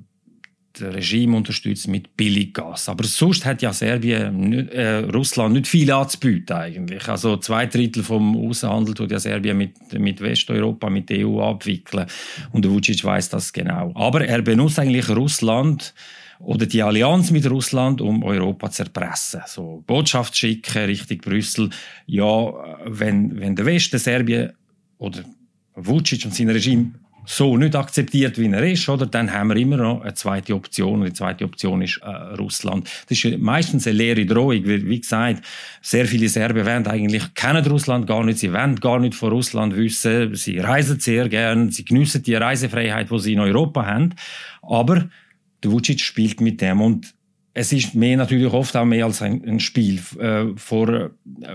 das 0.73 0.95
Regime 0.95 1.37
unterstützt 1.37 1.89
mit 1.89 2.17
Billiggas. 2.17 2.89
Aber 2.89 3.05
sonst 3.05 3.45
hat 3.45 3.63
ja 3.63 3.73
Serbien, 3.73 4.69
äh, 4.69 4.99
Russland 5.13 5.55
nicht 5.55 5.67
viel 5.67 5.91
anzubieten 5.91 6.57
eigentlich. 6.57 7.09
Also 7.09 7.37
zwei 7.39 7.67
Drittel 7.67 8.03
vom 8.03 8.37
Außenhandel 8.37 8.95
tut 8.95 9.11
ja 9.11 9.19
Serbien 9.19 9.59
mit, 9.59 9.99
mit 9.99 10.21
Westeuropa, 10.21 10.89
mit 10.89 11.11
der 11.11 11.27
EU 11.27 11.41
abwickeln. 11.43 12.07
Und 12.53 12.65
der 12.65 12.73
Vucic 12.73 13.05
weiß 13.05 13.31
das 13.31 13.53
genau. 13.53 13.93
Aber 13.95 14.25
er 14.25 14.43
benutzt 14.43 14.79
eigentlich 14.79 15.09
Russland 15.09 15.95
oder 16.39 16.67
die 16.67 16.83
Allianz 16.83 17.31
mit 17.31 17.49
Russland, 17.51 18.01
um 18.01 18.23
Europa 18.23 18.71
zu 18.71 18.85
erpressen. 18.85 19.43
So 19.47 19.83
Botschaft 19.87 20.37
schicken 20.37 20.85
Richtung 20.85 21.19
Brüssel. 21.19 21.71
Ja, 22.07 22.79
wenn, 22.87 23.39
wenn 23.39 23.57
der 23.57 23.67
Westen 23.67 23.99
Serbien 23.99 24.53
oder 24.99 25.23
Vucic 25.75 26.25
und 26.25 26.35
sein 26.35 26.49
Regime 26.49 26.93
so 27.25 27.57
nicht 27.57 27.77
akzeptiert, 27.77 28.39
wie 28.39 28.51
er 28.51 28.63
ist, 28.65 28.89
oder, 28.89 29.07
dann 29.07 29.33
haben 29.33 29.49
wir 29.49 29.57
immer 29.57 29.77
noch 29.77 30.03
eine 30.03 30.15
zweite 30.15 30.55
Option. 30.55 31.01
Und 31.01 31.07
die 31.07 31.13
zweite 31.13 31.45
Option 31.45 31.83
ist 31.83 31.99
äh, 32.03 32.09
Russland. 32.39 32.89
Das 33.09 33.23
ist 33.23 33.39
meistens 33.39 33.87
eine 33.87 33.97
leere 33.97 34.27
Drohung. 34.27 34.65
Wie, 34.65 34.89
wie 34.89 35.01
gesagt, 35.01 35.45
sehr 35.81 36.07
viele 36.07 36.29
Serben 36.29 36.67
wollen 36.67 36.87
eigentlich, 36.87 37.35
kennen 37.35 37.65
Russland 37.67 38.07
gar 38.07 38.25
nicht, 38.25 38.39
sie 38.39 38.53
wollen 38.53 38.77
gar 38.77 38.99
nicht 38.99 39.15
von 39.15 39.31
Russland 39.31 39.77
wissen, 39.77 40.35
sie 40.35 40.59
reisen 40.59 41.01
sehr 41.01 41.29
gern, 41.29 41.71
sie 41.71 41.85
geniessen 41.85 42.23
die 42.23 42.35
Reisefreiheit, 42.35 43.11
die 43.11 43.19
sie 43.19 43.33
in 43.35 43.41
Europa 43.41 43.87
haben. 43.87 44.15
Aber 44.63 45.09
der 45.63 45.73
Vucic 45.73 46.01
spielt 46.01 46.41
mit 46.41 46.61
dem 46.61 46.81
und 46.81 47.15
es 47.53 47.73
ist 47.73 47.95
mehr 47.95 48.17
natürlich 48.17 48.53
oft 48.53 48.77
auch 48.77 48.85
mehr 48.85 49.05
als 49.05 49.23
ein, 49.23 49.59
Spiel. 49.61 50.01
Äh, 50.19 50.47
vor, 50.57 50.89
äh, 50.89 51.11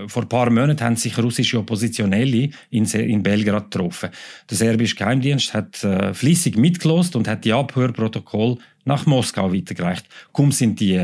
vor 0.06 0.22
ein 0.22 0.28
paar 0.28 0.50
Monaten 0.50 0.80
haben 0.80 0.96
sich 0.96 1.16
russische 1.18 1.58
Oppositionelle 1.58 2.50
in, 2.70 2.84
in 2.84 3.22
Belgrad 3.22 3.70
getroffen. 3.70 4.10
Der 4.50 4.56
serbische 4.56 4.96
Geheimdienst 4.96 5.54
hat 5.54 5.82
äh, 5.84 6.12
fließig 6.12 6.56
mitgelost 6.56 7.16
und 7.16 7.28
hat 7.28 7.44
die 7.44 7.52
Abhörprotokoll 7.52 8.58
nach 8.86 9.04
Moskau 9.04 9.52
weitergereicht. 9.52 10.06
Kaum 10.32 10.52
sind 10.52 10.78
die 10.78 10.94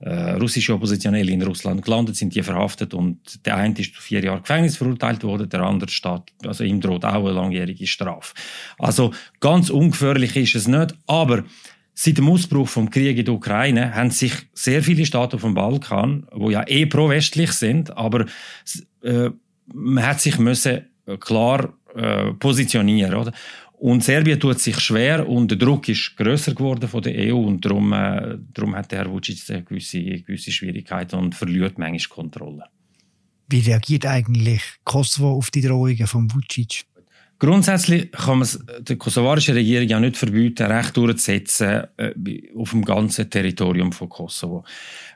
äh, 0.00 0.30
russische 0.32 0.74
Oppositionelle 0.74 1.32
in 1.32 1.42
Russland 1.42 1.82
gelandet, 1.82 2.16
sind 2.16 2.34
die 2.34 2.42
verhaftet 2.42 2.94
und 2.94 3.46
der 3.46 3.56
eine 3.56 3.74
ist 3.78 3.96
vier 3.96 4.22
Jahre 4.22 4.42
Gefängnis 4.42 4.76
verurteilt 4.76 5.24
worden, 5.24 5.48
der 5.48 5.62
andere 5.62 5.90
steht, 5.90 6.22
also 6.44 6.62
ihm 6.62 6.80
droht 6.80 7.04
auch 7.04 7.24
eine 7.24 7.32
langjährige 7.32 7.86
Strafe. 7.86 8.34
Also 8.78 9.12
ganz 9.40 9.70
ungefährlich 9.70 10.36
ist 10.36 10.54
es 10.54 10.68
nicht, 10.68 10.94
aber 11.06 11.44
Seit 11.94 12.18
dem 12.18 12.28
Ausbruch 12.28 12.68
vom 12.68 12.88
Krieg 12.90 13.18
in 13.18 13.24
der 13.24 13.34
Ukraine 13.34 13.94
haben 13.94 14.10
sich 14.10 14.32
sehr 14.54 14.82
viele 14.82 15.04
Staaten 15.04 15.38
vom 15.38 15.54
Balkan, 15.54 16.26
wo 16.32 16.50
ja 16.50 16.66
eh 16.66 16.86
pro-westlich 16.86 17.52
sind, 17.52 17.94
aber 17.96 18.26
äh, 19.02 19.30
man 19.72 20.06
hat 20.06 20.20
sich 20.20 20.38
müssen 20.38 20.86
klar 21.20 21.74
äh, 21.94 22.32
positionieren, 22.32 23.14
oder? 23.14 23.32
Und 23.72 24.04
Serbien 24.04 24.38
tut 24.38 24.60
sich 24.60 24.78
schwer 24.78 25.28
und 25.28 25.50
der 25.50 25.58
Druck 25.58 25.88
ist 25.88 26.16
größer 26.16 26.54
geworden 26.54 26.88
von 26.88 27.02
der 27.02 27.34
EU 27.34 27.36
und 27.36 27.64
darum, 27.64 27.92
äh, 27.92 28.38
darum 28.54 28.76
hat 28.76 28.92
Herr 28.92 29.10
Vucic 29.10 29.44
gewisse, 29.66 30.00
gewisse 30.00 30.52
Schwierigkeiten 30.52 31.16
und 31.16 31.34
verliert 31.34 31.78
manchmal 31.78 32.14
Kontrolle. 32.14 32.64
Wie 33.48 33.58
reagiert 33.58 34.06
eigentlich 34.06 34.62
Kosovo 34.84 35.32
auf 35.32 35.50
die 35.50 35.62
Drohungen 35.62 36.06
von 36.06 36.32
Vucic? 36.32 36.84
Grundsätzlich 37.42 38.12
kann 38.12 38.38
man 38.38 38.48
der 38.82 38.94
kosovarischen 38.94 39.54
Regierung 39.54 39.88
ja 39.88 39.98
nicht 39.98 40.16
verbieten, 40.16 40.62
Recht 40.64 40.96
durchzusetzen 40.96 41.88
äh, 41.96 42.12
auf 42.56 42.70
dem 42.70 42.84
ganzen 42.84 43.28
Territorium 43.28 43.90
von 43.90 44.08
Kosovo. 44.08 44.64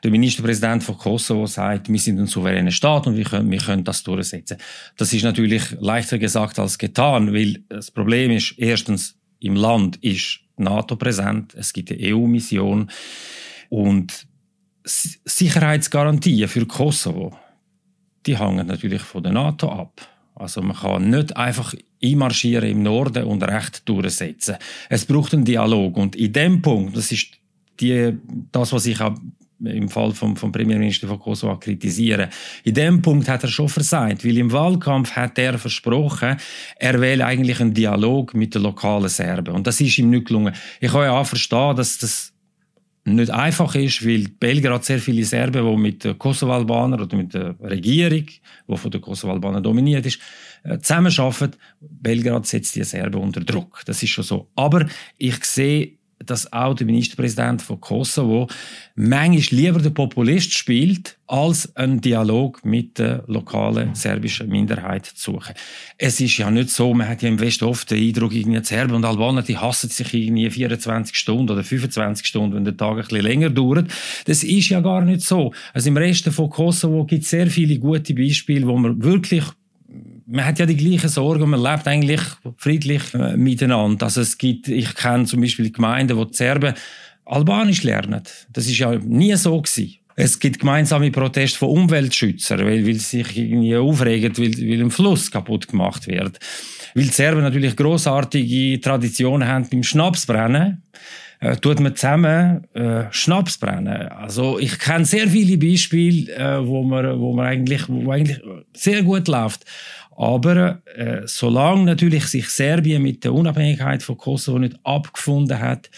Der 0.03 0.11
Ministerpräsident 0.11 0.83
von 0.83 0.97
Kosovo 0.97 1.45
sagt, 1.45 1.87
wir 1.87 1.97
sind 1.97 2.19
ein 2.19 2.27
souveräner 2.27 2.71
Staat 2.71 3.07
und 3.07 3.15
wir 3.15 3.23
können, 3.23 3.49
wir 3.49 3.59
können 3.59 3.85
das 3.85 4.03
durchsetzen. 4.03 4.57
Das 4.97 5.13
ist 5.13 5.23
natürlich 5.23 5.71
leichter 5.79 6.19
gesagt 6.19 6.59
als 6.59 6.77
getan, 6.77 7.33
weil 7.33 7.63
das 7.69 7.91
Problem 7.91 8.31
ist, 8.31 8.55
erstens, 8.57 9.17
im 9.39 9.55
Land 9.55 9.95
ist 10.03 10.41
NATO 10.57 10.97
präsent, 10.97 11.55
es 11.55 11.71
gibt 11.71 11.93
eine 11.93 12.13
EU-Mission 12.13 12.91
und 13.69 14.27
Sicherheitsgarantien 14.83 16.49
für 16.49 16.65
Kosovo, 16.65 17.39
die 18.25 18.37
hängen 18.37 18.67
natürlich 18.67 19.01
von 19.01 19.23
der 19.23 19.31
NATO 19.31 19.71
ab. 19.71 20.16
Also 20.39 20.61
man 20.61 20.77
kann 20.77 21.09
nicht 21.09 21.35
einfach 21.35 21.73
einmarschieren 22.03 22.69
im 22.69 22.83
Norden 22.83 23.23
und 23.23 23.43
Recht 23.43 23.87
durchsetzen. 23.89 24.57
Es 24.89 25.05
braucht 25.05 25.33
einen 25.33 25.45
Dialog 25.45 25.97
und 25.97 26.15
in 26.15 26.31
dem 26.31 26.61
Punkt, 26.61 26.95
das 26.95 27.11
ist 27.11 27.31
die, 27.79 28.13
das, 28.51 28.71
was 28.71 28.85
ich 28.85 29.01
auch 29.01 29.15
im 29.59 29.89
Fall 29.89 30.11
vom, 30.11 30.35
vom 30.35 30.51
Premierminister 30.51 31.07
von 31.07 31.19
Kosovo 31.19 31.57
kritisiere. 31.57 32.29
In 32.63 32.75
dem 32.75 33.01
Punkt 33.01 33.27
hat 33.27 33.43
er 33.43 33.49
schon 33.49 33.69
versagt, 33.69 34.23
weil 34.23 34.37
im 34.37 34.51
Wahlkampf 34.51 35.11
hat 35.11 35.39
er 35.39 35.57
versprochen, 35.57 36.37
er 36.75 37.01
will 37.01 37.21
eigentlich 37.21 37.59
einen 37.59 37.73
Dialog 37.73 38.35
mit 38.35 38.53
den 38.53 38.61
lokalen 38.61 39.09
Serben. 39.09 39.55
Und 39.55 39.65
das 39.65 39.81
ist 39.81 39.97
ihm 39.97 40.11
nicht 40.11 40.27
gelungen. 40.27 40.53
Ich 40.79 40.91
kann 40.91 41.03
ja 41.03 41.19
auch 41.19 41.25
verstehen, 41.25 41.75
dass 41.75 41.97
das 41.97 42.33
nicht 43.15 43.31
einfach 43.31 43.73
ist, 43.75 44.05
weil 44.05 44.27
Belgrad 44.39 44.85
sehr 44.85 44.99
viele 44.99 45.23
Serben, 45.23 45.65
die 45.65 45.77
mit 45.77 46.03
den 46.03 46.17
Kosovo-Albanern 46.17 47.01
oder 47.01 47.17
mit 47.17 47.33
der 47.33 47.55
Regierung, 47.61 48.25
die 48.67 48.77
von 48.77 48.91
den 48.91 49.01
Kosovo-Albanern 49.01 49.63
dominiert 49.63 50.05
ist, 50.05 50.19
äh, 50.63 50.79
zusammenarbeiten. 50.79 51.55
Belgrad 51.79 52.45
setzt 52.45 52.75
die 52.75 52.83
Serben 52.83 53.21
unter 53.21 53.41
Druck. 53.41 53.83
Das 53.85 54.03
ist 54.03 54.09
schon 54.09 54.23
so. 54.23 54.49
Aber 54.55 54.85
ich 55.17 55.43
sehe 55.45 55.96
dass 56.25 56.51
auch 56.51 56.73
der 56.73 56.85
Ministerpräsident 56.85 57.61
von 57.61 57.79
Kosovo 57.79 58.47
manchmal 58.95 59.59
lieber 59.59 59.79
den 59.79 59.93
Populist 59.93 60.53
spielt, 60.53 61.17
als 61.27 61.75
einen 61.75 62.01
Dialog 62.01 62.63
mit 62.63 62.99
der 62.99 63.23
lokalen 63.27 63.93
serbischen 63.95 64.49
Minderheit 64.49 65.05
zu 65.05 65.33
suchen. 65.33 65.53
Es 65.97 66.19
ist 66.19 66.37
ja 66.37 66.49
nicht 66.49 66.69
so, 66.69 66.93
man 66.93 67.07
hat 67.07 67.21
ja 67.21 67.29
im 67.29 67.39
Westen 67.39 67.65
oft 67.65 67.91
den 67.91 68.01
Eindruck, 68.01 68.33
irgendwie 68.33 68.63
Serben 68.63 68.95
und 68.95 69.05
Albaner, 69.05 69.41
die 69.41 69.57
hassen 69.57 69.89
sich 69.89 70.13
irgendwie 70.13 70.49
24 70.49 71.15
Stunden 71.15 71.51
oder 71.51 71.63
25 71.63 72.25
Stunden, 72.25 72.55
wenn 72.55 72.65
der 72.65 72.77
Tag 72.77 72.97
ein 72.97 73.03
bisschen 73.03 73.21
länger 73.21 73.49
dauert. 73.49 73.91
Das 74.25 74.43
ist 74.43 74.69
ja 74.69 74.79
gar 74.79 75.01
nicht 75.01 75.21
so. 75.21 75.53
Also 75.73 75.89
im 75.89 75.97
Rest 75.97 76.29
von 76.29 76.49
Kosovo 76.49 77.05
gibt 77.05 77.23
es 77.23 77.29
sehr 77.29 77.47
viele 77.47 77.77
gute 77.77 78.13
Beispiele, 78.13 78.65
wo 78.65 78.77
man 78.77 79.03
wirklich 79.03 79.43
man 80.27 80.45
hat 80.45 80.59
ja 80.59 80.65
die 80.65 80.75
gleichen 80.75 81.09
Sorgen 81.09 81.43
und 81.43 81.49
man 81.49 81.61
lebt 81.61 81.87
eigentlich 81.87 82.21
friedlich 82.57 83.13
äh, 83.13 83.37
miteinander. 83.37 84.05
Also 84.05 84.21
es 84.21 84.37
gibt, 84.37 84.67
ich 84.67 84.93
kenne 84.93 85.25
zum 85.25 85.41
Beispiel 85.41 85.71
Gemeinden, 85.71 86.17
wo 86.17 86.25
die 86.25 86.35
Serben 86.35 86.73
Albanisch 87.25 87.83
lernen. 87.83 88.21
Das 88.51 88.67
ist 88.67 88.77
ja 88.77 88.95
nie 88.95 89.35
so 89.35 89.61
gewesen. 89.61 89.95
Es 90.15 90.39
gibt 90.39 90.59
gemeinsame 90.59 91.11
Proteste 91.11 91.59
von 91.59 91.69
Umweltschützern, 91.69 92.59
weil, 92.59 92.85
weil 92.85 92.95
sie 92.95 93.23
sich 93.23 93.37
irgendwie 93.37 93.75
aufregen, 93.75 94.35
weil, 94.37 94.51
weil 94.57 94.81
ein 94.81 94.91
Fluss 94.91 95.29
kaputt 95.29 95.67
gemacht 95.67 96.07
wird. 96.07 96.39
Weil 96.95 97.03
die 97.03 97.09
Serben 97.09 97.41
natürlich 97.41 97.75
großartige 97.75 98.81
Traditionen 98.81 99.47
haben 99.47 99.67
beim 99.69 99.83
Schnapsbrennen 99.83 100.81
äh, 101.39 101.55
tut 101.57 101.79
man 101.79 101.95
zusammen 101.95 102.65
äh, 102.73 103.05
Schnaps. 103.11 103.59
Also 103.61 104.59
ich 104.59 104.79
kenne 104.79 105.05
sehr 105.05 105.27
viele 105.27 105.57
Beispiele, 105.57 106.33
äh, 106.33 106.67
wo 106.67 106.83
man, 106.83 107.19
wo 107.19 107.33
man 107.33 107.45
eigentlich, 107.45 107.83
wo 107.87 108.11
eigentlich 108.11 108.41
sehr 108.73 109.03
gut 109.03 109.27
läuft. 109.27 109.65
Aber 110.17 110.81
äh, 110.95 111.21
solange 111.27 111.83
natürlich 111.83 112.25
sich 112.25 112.49
Serbien 112.49 113.03
mit 113.03 113.23
der 113.23 113.33
Unabhängigkeit 113.33 114.01
von 114.01 114.17
Kosovo 114.17 114.57
nicht 114.57 114.75
abgefunden 114.83 115.59
hat, 115.59 115.91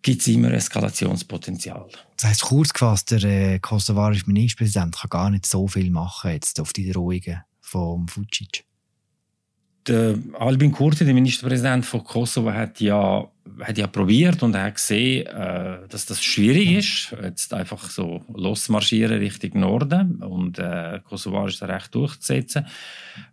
gibt 0.00 0.22
es 0.22 0.28
immer 0.28 0.50
Eskalationspotenzial. 0.52 1.86
Das 2.16 2.30
heißt 2.30 2.42
kurz 2.42 2.72
gefasst, 2.72 3.10
der 3.10 3.24
äh, 3.24 3.58
kosovarische 3.58 4.24
Ministerpräsident 4.26 4.96
kann 4.96 5.10
gar 5.10 5.30
nicht 5.30 5.44
so 5.44 5.68
viel 5.68 5.90
machen 5.90 6.30
jetzt 6.30 6.58
auf 6.60 6.72
die 6.72 6.90
Drohungen 6.90 7.42
von 7.60 8.06
Vucic. 8.08 8.64
Der 9.88 10.18
Albin 10.38 10.70
Kurti, 10.70 11.04
der 11.04 11.14
Ministerpräsident 11.14 11.86
von 11.86 12.04
Kosovo, 12.04 12.52
hat 12.52 12.80
ja 12.80 13.26
hat 13.60 13.78
ja 13.78 13.86
probiert 13.86 14.42
und 14.42 14.56
hat 14.56 14.74
gesehen, 14.74 15.26
äh, 15.26 15.78
dass 15.88 16.06
das 16.06 16.22
schwierig 16.22 16.72
ist, 16.72 17.16
jetzt 17.22 17.52
einfach 17.54 17.90
so 17.90 18.22
losmarschieren 18.32 19.18
Richtung 19.18 19.60
Norden 19.60 20.22
und 20.22 20.58
äh, 20.58 21.00
kosovarisches 21.04 21.68
Recht 21.68 21.94
durchzusetzen. 21.94 22.66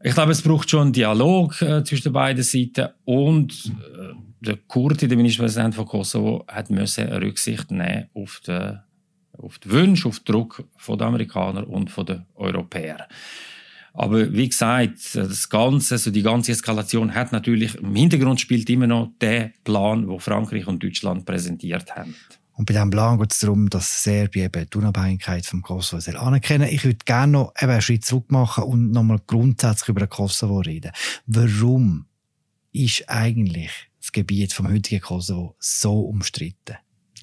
Ich 0.04 0.14
glaube, 0.14 0.32
es 0.32 0.42
braucht 0.42 0.70
schon 0.70 0.82
einen 0.82 0.94
Dialog 0.94 1.62
äh, 1.62 1.84
zwischen 1.84 2.06
den 2.06 2.14
beiden 2.14 2.44
Seiten 2.44 2.90
und 3.04 3.54
äh, 3.68 4.14
der 4.40 4.58
Kurti, 4.68 5.08
der 5.08 5.18
Ministerpräsident 5.18 5.76
von 5.76 5.86
Kosovo, 5.86 6.46
hat 6.48 6.70
müssen 6.70 7.08
Rücksicht 7.08 7.72
nehmen 7.72 8.10
auf 8.14 8.42
den, 8.48 8.80
auf 9.38 9.60
den 9.60 9.72
Wunsch, 9.72 10.06
auf 10.06 10.20
den 10.20 10.34
Druck 10.34 10.64
von 10.78 10.98
den 10.98 11.08
Amerikanern 11.08 11.66
und 11.66 11.92
von 11.92 12.06
den 12.06 12.26
Europäern. 12.36 13.04
Aber 13.98 14.34
wie 14.34 14.50
gesagt, 14.50 15.16
das 15.16 15.50
Ganze, 15.50 15.96
also 15.96 16.12
die 16.12 16.22
ganze 16.22 16.52
Eskalation 16.52 17.16
hat 17.16 17.32
natürlich, 17.32 17.76
im 17.76 17.96
Hintergrund 17.96 18.42
spielt 18.42 18.70
immer 18.70 18.88
noch 18.88 19.12
der 19.22 19.52
Plan, 19.64 20.08
wo 20.08 20.20
Frankreich 20.20 20.68
und 20.68 20.84
Deutschland 20.84 21.26
präsentiert 21.26 21.96
haben. 21.96 22.14
Und 22.58 22.66
bei 22.66 22.74
diesem 22.74 22.90
Plan 22.90 23.18
geht 23.18 23.32
es 23.32 23.40
darum, 23.40 23.70
dass 23.70 24.04
Serbien 24.04 24.46
eben 24.46 24.70
die 24.70 24.78
Unabhängigkeit 24.78 25.46
vom 25.46 25.62
Kosovo 25.62 26.00
soll 26.00 26.18
anerkennen 26.18 26.70
Ich 26.70 26.84
würde 26.86 27.00
gerne 27.06 27.32
noch 27.32 27.54
eben 27.60 27.72
einen 27.72 27.82
Schritt 27.82 28.06
zurück 28.06 28.32
machen 28.32 28.64
und 28.66 28.92
nochmal 28.92 29.20
grundsätzlich 29.28 29.90
über 29.90 30.02
den 30.02 30.10
Kosovo 30.10 30.60
reden. 30.60 30.92
Warum 31.26 32.06
ist 32.72 33.04
eigentlich 33.08 33.72
das 34.00 34.12
Gebiet 34.12 34.54
vom 34.54 34.70
heutigen 34.70 35.02
Kosovo 35.02 35.56
so 35.60 36.02
umstritten? 36.02 36.78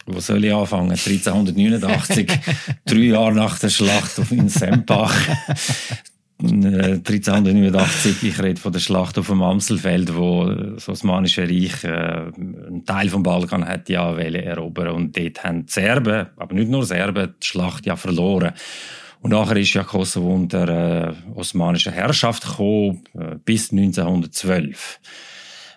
Wo 0.06 0.20
soll 0.20 0.44
ich 0.44 0.52
anfangen? 0.52 0.90
1389, 1.06 2.30
drei 2.84 2.96
Jahre 2.96 3.32
nach 3.32 3.58
der 3.58 3.70
Schlacht 3.70 4.18
in 4.30 4.48
Sempach. 4.48 5.14
1389, 6.42 8.22
ich 8.22 8.42
rede 8.42 8.60
von 8.60 8.72
der 8.72 8.80
Schlacht 8.80 9.18
auf 9.18 9.28
dem 9.28 9.42
Amselfeld, 9.42 10.16
wo 10.16 10.46
das 10.46 10.88
Osmanische 10.88 11.42
Reich 11.42 11.84
äh, 11.84 11.88
einen 11.88 12.84
Teil 12.84 13.08
vom 13.08 13.22
Balkan 13.22 13.66
hat 13.66 13.88
ja 13.88 14.12
erobern 14.16 14.88
und 14.88 15.16
dort 15.16 15.44
haben 15.44 15.66
die 15.66 15.72
Serben, 15.72 16.26
aber 16.36 16.54
nicht 16.54 16.70
nur 16.70 16.84
Serben, 16.84 17.34
die 17.40 17.46
Schlacht 17.46 17.86
ja 17.86 17.96
verloren. 17.96 18.52
Und 19.20 19.30
nachher 19.30 19.56
ist 19.56 19.72
ja 19.74 19.84
Kosovo 19.84 20.34
unter 20.34 20.68
äh, 20.68 21.12
osmanischer 21.34 21.92
Herrschaft 21.92 22.44
gekommen, 22.44 23.04
äh, 23.14 23.36
bis 23.44 23.70
1912. 23.70 24.98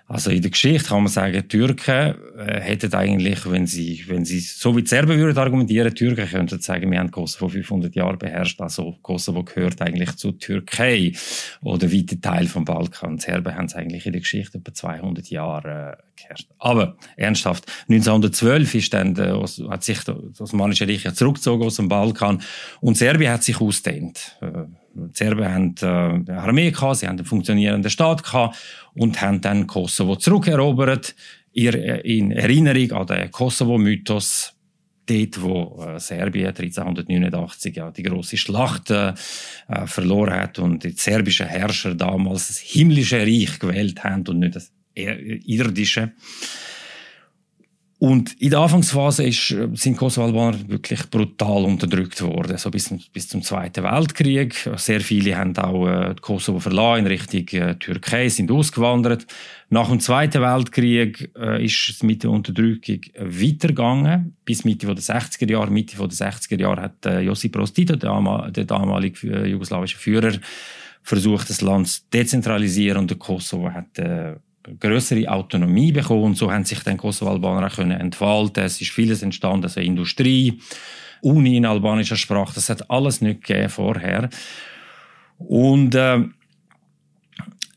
Also 0.08 0.30
in 0.30 0.42
der 0.44 0.52
Geschichte 0.52 0.90
kann 0.90 1.02
man 1.02 1.12
sagen, 1.12 1.34
die 1.34 1.48
Türken 1.48 2.16
äh, 2.38 2.62
hätten 2.62 2.94
eigentlich, 2.94 3.50
wenn 3.50 3.66
sie, 3.66 4.04
wenn 4.08 4.24
sie 4.24 4.40
so 4.40 4.78
wie 4.78 4.84
die 4.84 4.88
Serben 4.88 5.18
würden 5.18 5.36
argumentieren, 5.36 5.90
die 5.90 5.96
Türken 5.96 6.28
könnten 6.28 6.62
sagen, 6.62 6.92
wir 6.92 7.00
haben 7.00 7.10
Kosovo 7.10 7.50
500 7.50 7.96
Jahre 7.96 8.16
beherrscht, 8.16 8.62
also 8.62 8.96
Kosovo 9.02 9.44
gehört 9.44 9.82
eigentlich 9.82 10.16
zur 10.18 10.38
Türkei 10.38 11.14
oder 11.62 11.92
weiter 11.92 12.22
Teil 12.22 12.46
vom 12.46 12.66
Balkan. 12.66 13.18
Die 13.18 13.24
Serben 13.24 13.56
haben 13.56 13.66
es 13.66 13.74
eigentlich 13.74 14.06
in 14.06 14.12
der 14.12 14.22
Geschichte 14.22 14.60
etwa 14.60 14.74
200 14.76 15.28
Jahre 15.32 15.98
äh, 15.98 16.22
geherrscht. 16.22 16.50
Aber 16.60 16.98
ernsthaft, 17.18 17.66
1912 17.90 18.76
ist 18.76 18.94
dann 18.94 19.16
der, 19.16 19.44
hat 19.70 19.84
sich 19.84 20.04
das 20.04 20.40
Osmanische 20.40 20.88
Reich 20.88 21.12
zurückgezogen 21.16 21.64
aus 21.64 21.78
dem 21.78 21.88
Balkan 21.88 22.44
und 22.80 22.96
Serbien 22.96 23.32
hat 23.32 23.44
sich 23.44 23.60
ausdehnt. 23.60 24.38
Äh, 24.42 24.66
die 24.96 25.10
Serben 25.14 25.46
haben 25.46 25.76
äh, 25.82 26.32
eine 26.32 26.42
Armee 26.42 26.72
gehabt, 26.72 26.98
sie 26.98 27.08
haben 27.08 27.18
einen 27.18 27.26
funktionierenden 27.26 27.92
Staat 27.92 28.24
gehabt 28.24 28.58
und 28.94 29.22
haben 29.22 29.42
dann 29.42 29.68
Kosovo 29.68 30.16
zurückerobert. 30.16 31.16
In 31.54 32.32
Erinnerung 32.32 32.92
an 32.92 33.08
den 33.08 33.32
Kosovo-Mythos 33.32 34.56
dort, 35.06 35.42
wo 35.42 35.84
äh, 35.84 36.00
Serbien 36.00 36.48
1389 36.48 37.76
ja 37.76 37.92
die 37.92 38.04
große 38.04 38.38
Schlacht 38.38 38.92
äh, 38.92 39.14
äh, 39.68 39.88
verloren 39.88 40.34
hat 40.34 40.60
und 40.60 40.84
die 40.84 40.92
serbischen 40.92 41.48
Herrscher 41.48 41.96
damals 41.96 42.48
das 42.48 42.58
himmlische 42.58 43.20
Reich 43.22 43.60
gewählt 43.60 44.04
haben 44.04 44.28
und 44.28 44.40
nicht 44.40 44.56
das 44.56 44.72
irdische. 44.96 46.14
Und 48.06 48.40
in 48.40 48.52
der 48.52 48.60
Anfangsphase 48.60 49.24
ist, 49.24 49.50
äh, 49.50 49.68
sind 49.74 49.98
Kosovo-Albaner 49.98 50.70
wirklich 50.70 51.10
brutal 51.10 51.64
unterdrückt 51.64 52.22
worden, 52.22 52.56
so 52.56 52.70
bis, 52.70 52.94
bis 53.12 53.28
zum 53.28 53.42
Zweiten 53.42 53.84
Weltkrieg. 53.84 54.70
Sehr 54.76 55.02
viele 55.02 55.36
haben 55.36 55.58
auch 55.58 55.88
äh, 55.88 56.14
Kosovo 56.22 56.60
verlassen 56.60 57.00
in 57.00 57.08
Richtung 57.08 57.60
äh, 57.60 57.74
Türkei, 57.80 58.30
sind 58.30 58.52
ausgewandert. 58.52 59.26
Nach 59.72 59.90
dem 59.90 60.00
Zweiten 60.00 60.40
Weltkrieg 60.40 61.32
äh, 61.36 61.66
ist 61.66 61.90
es 61.90 62.04
mit 62.04 62.22
der 62.22 62.30
Unterdrückung 62.30 63.02
weitergegangen. 63.18 64.36
Bis 64.46 64.66
Mitte 64.66 64.86
der 64.86 64.98
60er 64.98 65.50
Jahre. 65.50 65.72
Mitte 65.72 65.98
der 65.98 66.08
60er 66.08 66.62
Jahre 66.62 66.82
hat 66.84 67.04
äh, 67.08 67.22
Josip 67.22 67.54
Broz 67.54 67.74
Tito, 67.74 67.96
der, 67.96 68.52
der 68.52 68.66
damalige 68.66 69.28
äh, 69.34 69.48
jugoslawische 69.48 69.98
Führer, 69.98 70.34
versucht, 71.02 71.50
das 71.50 71.62
Land 71.62 71.88
zu 71.88 72.02
dezentralisieren 72.14 73.00
und 73.00 73.10
der 73.10 73.18
Kosovo 73.18 73.72
hat 73.72 73.98
äh, 73.98 74.36
größere 74.80 75.30
Autonomie 75.30 75.92
bekommen 75.92 76.36
so 76.36 76.52
haben 76.52 76.66
sich 76.66 76.80
dann 76.80 76.98
Kosovo-Albaner 76.98 77.70
können 77.70 78.00
entfalten. 78.00 78.64
Es 78.64 78.82
ist 78.82 78.92
vieles 78.92 79.22
entstanden, 79.22 79.66
also 79.66 79.80
Industrie, 79.80 80.60
Uni 81.22 81.58
in 81.58 81.66
albanischer 81.66 82.16
Sprache, 82.16 82.54
das 82.56 82.70
hat 82.70 82.90
alles 82.90 83.22
nicht 83.22 83.44
gegeben 83.44 83.70
vorher. 83.70 84.30
Und 85.38 85.96
äh, 85.96 86.20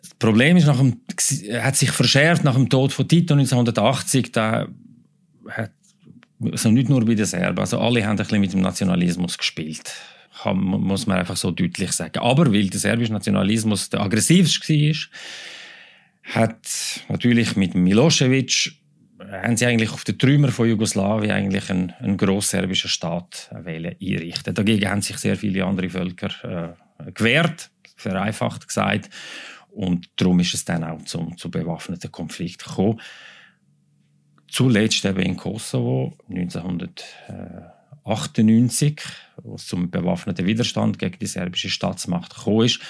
das 0.01 0.15
Problem 0.19 0.57
ist, 0.57 0.67
nach 0.67 0.79
dem, 0.79 1.01
hat 1.61 1.77
sich 1.77 1.91
verschärft 1.91 2.45
nach 2.45 2.55
dem 2.55 2.69
Tod 2.69 2.93
von 2.93 3.07
Tito 3.09 3.35
1980. 3.35 4.33
Da 4.33 4.69
hat, 5.49 5.73
also 6.41 6.71
nicht 6.71 6.89
nur 6.89 7.05
bei 7.05 7.15
den 7.15 7.27
Serben, 7.27 7.59
also 7.59 7.79
alle 7.79 8.05
haben 8.05 8.13
ein 8.13 8.17
bisschen 8.17 8.41
mit 8.41 8.53
dem 8.53 8.61
Nationalismus 8.61 9.39
gespielt. 9.39 9.93
Muss 10.45 11.07
man 11.07 11.19
einfach 11.19 11.37
so 11.37 11.51
deutlich 11.51 11.91
sagen. 11.93 12.21
Aber 12.21 12.53
weil 12.53 12.69
der 12.69 12.79
serbische 12.79 13.13
Nationalismus 13.13 13.91
der 13.91 14.03
aggressivste 14.03 14.73
war, 14.73 14.95
hat 16.35 17.01
natürlich 17.09 17.57
mit 17.57 17.75
Milosevic 17.75 18.73
haben 19.31 19.57
sie 19.57 19.67
eigentlich 19.67 19.91
auf 19.91 20.05
den 20.05 20.17
Trümmer 20.19 20.49
von 20.49 20.69
Jugoslawien 20.69 21.31
eigentlich 21.33 21.71
einen, 21.71 21.91
einen 21.99 22.17
grossserbischen 22.17 22.91
Staat 22.91 23.51
wählen 23.53 23.97
einrichten. 24.01 24.55
Dagegen 24.55 24.89
haben 24.89 25.03
sich 25.03 25.19
sehr 25.19 25.37
viele 25.37 25.65
andere 25.65 25.91
Völker 25.91 26.31
äh, 26.45 26.69
gewehrt, 27.13 27.73
vereinfacht 27.97 28.69
gesagt. 28.69 29.11
Und 29.71 30.09
darum 30.17 30.41
ist 30.41 30.55
es 30.55 30.65
dann 30.65 30.83
auch 30.85 31.03
zum, 31.03 31.37
zu 31.37 31.51
bewaffneten 31.51 32.11
Konflikt 32.11 32.65
gekommen. 32.65 33.03
Zuletzt 34.49 35.05
eben 35.05 35.21
in 35.21 35.37
Kosovo 35.37 36.17
1998, 36.31 39.03
wo 39.43 39.57
es 39.57 39.67
zum 39.67 39.91
bewaffneten 39.91 40.47
Widerstand 40.47 40.99
gegen 40.99 41.19
die 41.19 41.27
serbische 41.27 41.69
Staatsmacht 41.69 42.35
gekommen 42.35 42.65
ist, 42.65 42.81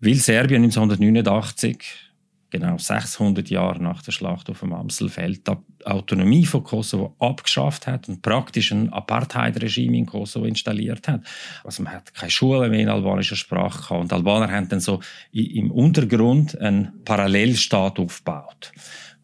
weil 0.00 0.16
Serbien 0.16 0.64
1989 0.64 2.07
genau 2.50 2.78
600 2.78 3.50
Jahre 3.50 3.82
nach 3.82 4.02
der 4.02 4.12
Schlacht 4.12 4.48
auf 4.48 4.60
dem 4.60 4.72
Amselfeld 4.72 5.46
die 5.46 5.52
Autonomie 5.84 6.46
von 6.46 6.64
Kosovo 6.64 7.14
abgeschafft 7.18 7.86
hat 7.86 8.08
und 8.08 8.22
praktisch 8.22 8.72
ein 8.72 8.92
Apartheid-Regime 8.92 9.96
in 9.96 10.06
Kosovo 10.06 10.46
installiert 10.46 11.08
hat. 11.08 11.22
Also 11.64 11.82
man 11.82 11.94
hat 11.94 12.14
keine 12.14 12.30
Schule 12.30 12.68
mehr 12.68 12.80
in 12.80 12.88
albanischer 12.88 13.36
Sprache 13.36 13.82
gehabt 13.82 14.00
und 14.00 14.12
Albaner 14.12 14.50
haben 14.50 14.68
dann 14.68 14.80
so 14.80 15.00
im 15.32 15.70
Untergrund 15.70 16.58
einen 16.58 17.04
Parallelstaat 17.04 17.98
aufgebaut. 17.98 18.72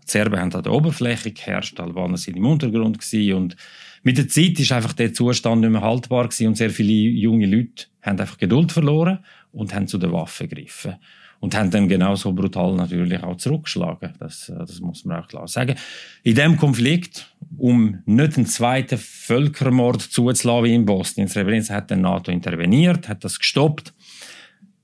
Die 0.07 0.11
Serben 0.11 0.39
haben 0.39 0.53
an 0.53 0.63
der 0.63 0.73
Oberfläche 0.73 1.33
geherrscht, 1.33 1.79
die 1.79 1.83
Albaner 1.83 2.19
sind 2.19 2.37
im 2.37 2.45
Untergrund 2.45 2.99
und 3.35 3.57
mit 4.03 4.19
der 4.19 4.29
Zeit 4.29 4.61
ist 4.61 4.71
einfach 4.71 4.93
der 4.93 5.15
Zustand 5.15 5.63
nicht 5.63 5.71
mehr 5.71 5.81
haltbar 5.81 6.29
gewesen 6.29 6.49
und 6.49 6.57
sehr 6.57 6.69
viele 6.69 6.93
junge 6.93 7.47
Leute 7.47 7.87
haben 8.03 8.21
einfach 8.21 8.37
Geduld 8.37 8.71
verloren 8.71 9.21
und 9.51 9.75
haben 9.75 9.89
zu 9.89 9.97
den 9.97 10.13
Waffen 10.13 10.47
gegriffen 10.47 10.97
und 11.41 11.55
haben 11.55 11.71
dann 11.71 11.89
genauso 11.89 12.33
brutal 12.33 12.75
natürlich 12.75 13.23
auch 13.23 13.37
zurückgeschlagen. 13.37 14.15
Das, 14.19 14.49
äh, 14.49 14.59
das 14.59 14.81
muss 14.81 15.05
man 15.05 15.23
auch 15.23 15.29
klar 15.29 15.49
sagen. 15.49 15.77
In 16.23 16.35
dem 16.35 16.57
Konflikt, 16.57 17.35
um 17.57 18.03
nicht 18.07 18.37
einen 18.37 18.47
zweiten 18.47 18.99
Völkermord 18.99 20.03
zuzulassen 20.03 20.65
wie 20.65 20.75
in 20.75 20.85
Bosnien, 20.85 21.29
Srebrenica 21.29 21.75
hat 21.75 21.91
die 21.91 21.97
NATO 21.97 22.31
interveniert, 22.31 23.09
hat 23.09 23.25
das 23.25 23.39
gestoppt. 23.39 23.95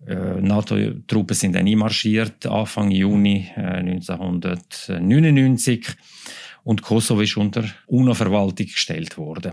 Äh, 0.06 0.40
NATO-Truppen 0.40 1.34
sind 1.34 1.54
dann 1.54 1.66
einmarschiert 1.66 2.46
Anfang 2.46 2.90
Juni 2.90 3.50
äh, 3.56 3.60
1999 3.60 5.86
und 6.64 6.82
Kosovo 6.82 7.20
ist 7.20 7.36
unter 7.36 7.64
UNO-Verwaltung 7.86 8.66
gestellt 8.66 9.16
worden. 9.18 9.52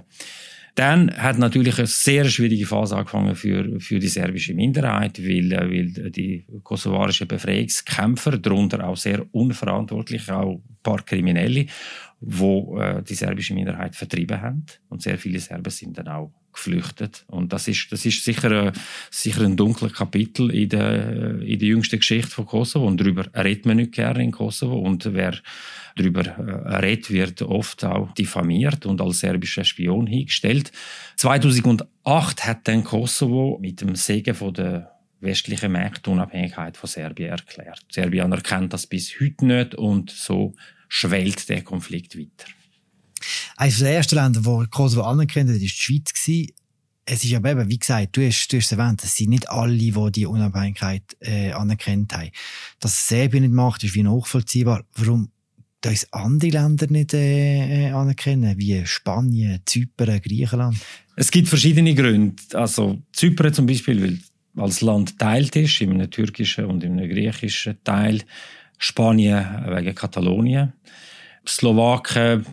Dann 0.78 1.12
hat 1.18 1.40
natürlich 1.40 1.80
eine 1.80 1.88
sehr 1.88 2.26
schwierige 2.26 2.68
Phase 2.68 2.96
angefangen 2.96 3.34
für, 3.34 3.80
für 3.80 3.98
die 3.98 4.08
serbische 4.08 4.54
Minderheit, 4.54 5.18
weil, 5.20 5.52
äh, 5.52 5.72
weil 5.72 6.12
die 6.12 6.46
kosovarischen 6.62 7.28
Befreiungskämpfer, 7.28 8.38
darunter 8.38 8.88
auch 8.88 8.96
sehr 8.96 9.26
unverantwortlich, 9.32 10.30
auch 10.30 10.54
ein 10.54 10.78
paar 10.84 11.02
Kriminelle, 11.04 11.66
wo 12.19 12.80
äh, 12.80 13.03
die 13.03 13.15
serbische 13.15 13.53
Minderheit 13.53 13.95
vertrieben 13.95 14.41
haben. 14.41 14.65
Und 14.89 15.01
sehr 15.01 15.17
viele 15.17 15.39
Serben 15.39 15.69
sind 15.69 15.97
dann 15.97 16.08
auch 16.08 16.32
geflüchtet. 16.58 17.23
Und 17.27 17.53
das 17.53 17.67
ist, 17.67 17.91
das 17.91 18.06
ist 18.06 18.23
sicher, 18.23 18.67
äh, 18.67 18.71
sicher 19.12 19.43
ein 19.43 19.56
dunkles 19.56 19.93
Kapitel 19.93 20.49
in 20.51 20.69
der, 20.69 21.41
in 21.41 21.60
der 21.60 21.67
jüngsten 21.67 21.99
Geschichte 21.99 22.32
von 22.32 22.45
Kosovo. 22.45 22.88
Und 22.88 22.99
darüber 22.99 23.25
redet 23.36 23.65
man 23.65 23.77
nicht 23.77 23.93
gerne 23.93 24.23
in 24.23 24.32
Kosovo. 24.32 24.80
Und 24.80 25.13
wer 25.13 25.36
darüber 25.95 26.25
äh, 26.25 26.77
redet, 26.77 27.12
wird 27.12 27.41
oft 27.43 27.86
auch 27.86 28.12
diffamiert 28.13 28.86
und 28.86 28.99
als 28.99 29.19
serbischer 29.19 29.63
Spion 29.63 30.08
hingestellt. 30.08 30.71
2008 31.17 32.45
hat 32.45 32.67
dann 32.67 32.84
Kosovo 32.84 33.60
mit 33.62 33.82
dem 33.82 33.95
Segen 33.95 34.34
von 34.34 34.53
der 34.53 34.91
westlichen 35.19 35.71
Märkte 35.71 36.12
Unabhängigkeit 36.12 36.77
von 36.77 36.88
Serbien 36.88 37.32
erklärt. 37.32 37.86
Serbien 37.89 38.25
anerkennt 38.25 38.73
das 38.73 38.86
bis 38.86 39.19
heute 39.19 39.45
nicht 39.45 39.75
und 39.75 40.12
so 40.12 40.53
schwellt 40.88 41.50
der 41.50 41.63
Konflikt 41.63 42.17
weiter. 42.17 42.50
Eines 43.56 43.80
der 43.80 43.95
ersten 43.95 44.15
Länder, 44.15 44.45
wo 44.45 44.63
Kosovo 44.69 45.04
anerkennt 45.04 45.50
hat, 45.50 45.56
war 45.56 45.60
die 45.60 45.69
Schweiz. 45.69 46.13
Es 47.10 47.23
ist 47.23 47.34
aber 47.34 47.52
eben, 47.52 47.69
wie 47.69 47.80
gesagt, 47.80 48.17
du 48.17 48.26
hast, 48.26 48.50
du 48.50 48.58
hast 48.58 48.71
erwähnt, 48.71 49.02
es 49.04 49.15
sind 49.15 49.30
nicht 49.30 49.50
alle, 49.50 49.78
die 49.78 49.93
die 50.12 50.26
Unabhängigkeit 50.26 51.04
äh, 51.21 51.52
anerkannt 51.52 52.13
haben. 52.13 52.32
Dass 52.80 53.08
Serbien 53.08 53.43
nicht 53.43 53.54
macht, 53.54 53.84
ist 53.84 53.95
wie 53.95 54.04
nachvollziehbar. 54.04 54.84
Warum 54.95 55.30
da 55.82 55.91
andere 56.12 56.52
Länder 56.52 56.88
nicht 56.89 57.13
äh, 57.13 57.88
äh, 57.88 57.91
anerkennen, 57.91 58.58
wie 58.58 58.86
Spanien, 58.86 59.62
Zypern, 59.65 60.21
Griechenland? 60.21 60.78
Es 61.15 61.32
gibt 61.32 61.47
verschiedene 61.47 61.95
Gründe. 61.95 62.36
Also 62.54 63.02
Zypern 63.13 63.54
zum 63.54 63.67
Beispiel, 63.67 64.04
weil 64.04 64.19
als 64.62 64.82
Land 64.82 65.17
teilt 65.17 65.56
ist, 65.56 65.80
in 65.82 65.93
einem 65.93 66.12
türkischen 66.12 66.65
und 66.65 66.84
in 66.84 66.93
einem 66.93 67.10
griechischen 67.10 67.78
Teil. 67.84 68.21
Spanien 68.78 69.46
wegen 69.68 69.96
Katalonien. 69.96 70.74
Slowaken, 71.48 72.46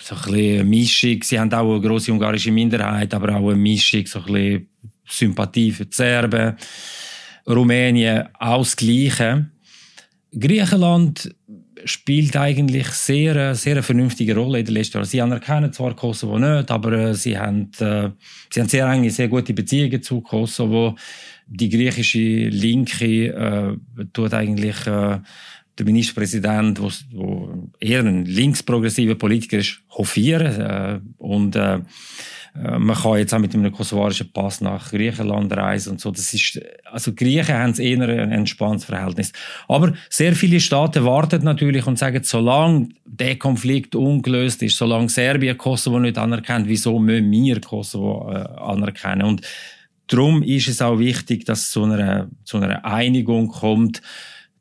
so 0.00 0.14
ein 0.14 0.20
bisschen 0.22 0.34
eine 0.34 0.64
Mischung. 0.64 1.22
Sie 1.22 1.38
haben 1.38 1.52
auch 1.52 1.72
eine 1.72 1.80
grosse 1.80 2.12
ungarische 2.12 2.50
Minderheit, 2.50 3.14
aber 3.14 3.34
auch 3.36 3.48
eine 3.48 3.56
Mischung, 3.56 4.06
so 4.06 4.20
ein 4.20 4.24
bisschen 4.26 4.68
Sympathie 5.06 5.72
für 5.72 5.86
die 5.86 5.94
Serben. 5.94 6.56
Rumänien 7.46 8.28
auch 8.38 8.66
Gleiche. 8.76 9.46
Griechenland 10.32 11.34
spielt 11.84 12.36
eigentlich 12.36 12.88
sehr, 12.88 13.36
äh, 13.36 13.54
sehr 13.54 13.72
eine 13.72 13.82
vernünftige 13.82 14.34
Rolle 14.34 14.60
in 14.60 14.64
den 14.64 14.74
letzten 14.74 14.98
Jahren. 14.98 15.06
Sie 15.06 15.20
anerkennen 15.20 15.72
zwar 15.72 15.94
Kosovo 15.94 16.38
nicht, 16.38 16.70
aber 16.70 16.92
äh, 16.92 17.14
sie 17.14 17.38
haben, 17.38 17.70
äh, 17.78 18.10
sie 18.50 18.60
haben 18.60 18.68
sehr 18.68 18.86
enge, 18.88 19.10
sehr 19.10 19.28
gute 19.28 19.54
Beziehungen 19.54 20.02
zu 20.02 20.20
Kosovo. 20.20 20.96
Die 21.46 21.68
griechische 21.68 22.48
Linke 22.48 23.28
äh, 23.28 24.06
tut 24.12 24.34
eigentlich 24.34 24.86
äh, 24.86 25.18
der 25.78 25.86
Ministerpräsident, 25.86 26.80
wo, 26.80 26.90
wo 27.12 27.68
eher 27.80 28.00
ein 28.00 28.24
linksprogressiver 28.24 29.14
Politiker 29.14 29.58
ist, 29.58 29.80
hofieren 29.90 30.60
äh, 30.60 31.00
und 31.18 31.56
äh, 31.56 31.80
äh, 32.64 32.78
man 32.78 32.96
kann 32.96 33.18
jetzt 33.18 33.34
auch 33.34 33.38
mit 33.38 33.54
einem 33.54 33.72
kosovarischen 33.72 34.32
Pass 34.32 34.60
nach 34.60 34.90
Griechenland 34.90 35.52
reisen 35.52 35.92
und 35.92 36.00
so. 36.00 36.10
Das 36.10 36.32
ist, 36.32 36.60
also 36.84 37.12
Griechen 37.12 37.54
haben 37.54 37.70
es 37.70 37.78
eher 37.78 38.00
ein 38.00 38.32
entspanntes 38.32 38.84
Verhältnis. 38.84 39.32
Aber 39.68 39.92
sehr 40.08 40.34
viele 40.34 40.60
Staaten 40.60 41.04
warten 41.04 41.44
natürlich 41.44 41.86
und 41.86 41.98
sagen, 41.98 42.22
solange 42.22 42.88
der 43.04 43.36
Konflikt 43.36 43.94
ungelöst 43.94 44.62
ist, 44.62 44.76
solange 44.76 45.08
Serbien 45.08 45.58
Kosovo 45.58 45.98
nicht 45.98 46.18
anerkennt, 46.18 46.68
wieso 46.68 46.98
müssen 46.98 47.30
wir 47.30 47.60
Kosovo 47.60 48.30
äh, 48.30 48.38
anerkennen? 48.60 49.22
Und 49.22 49.42
darum 50.06 50.42
ist 50.42 50.68
es 50.68 50.80
auch 50.82 50.98
wichtig, 50.98 51.44
dass 51.44 51.60
es 51.62 51.70
zu 51.70 51.84
einer, 51.84 52.28
zu 52.44 52.58
einer 52.58 52.84
Einigung 52.84 53.48
kommt, 53.48 54.02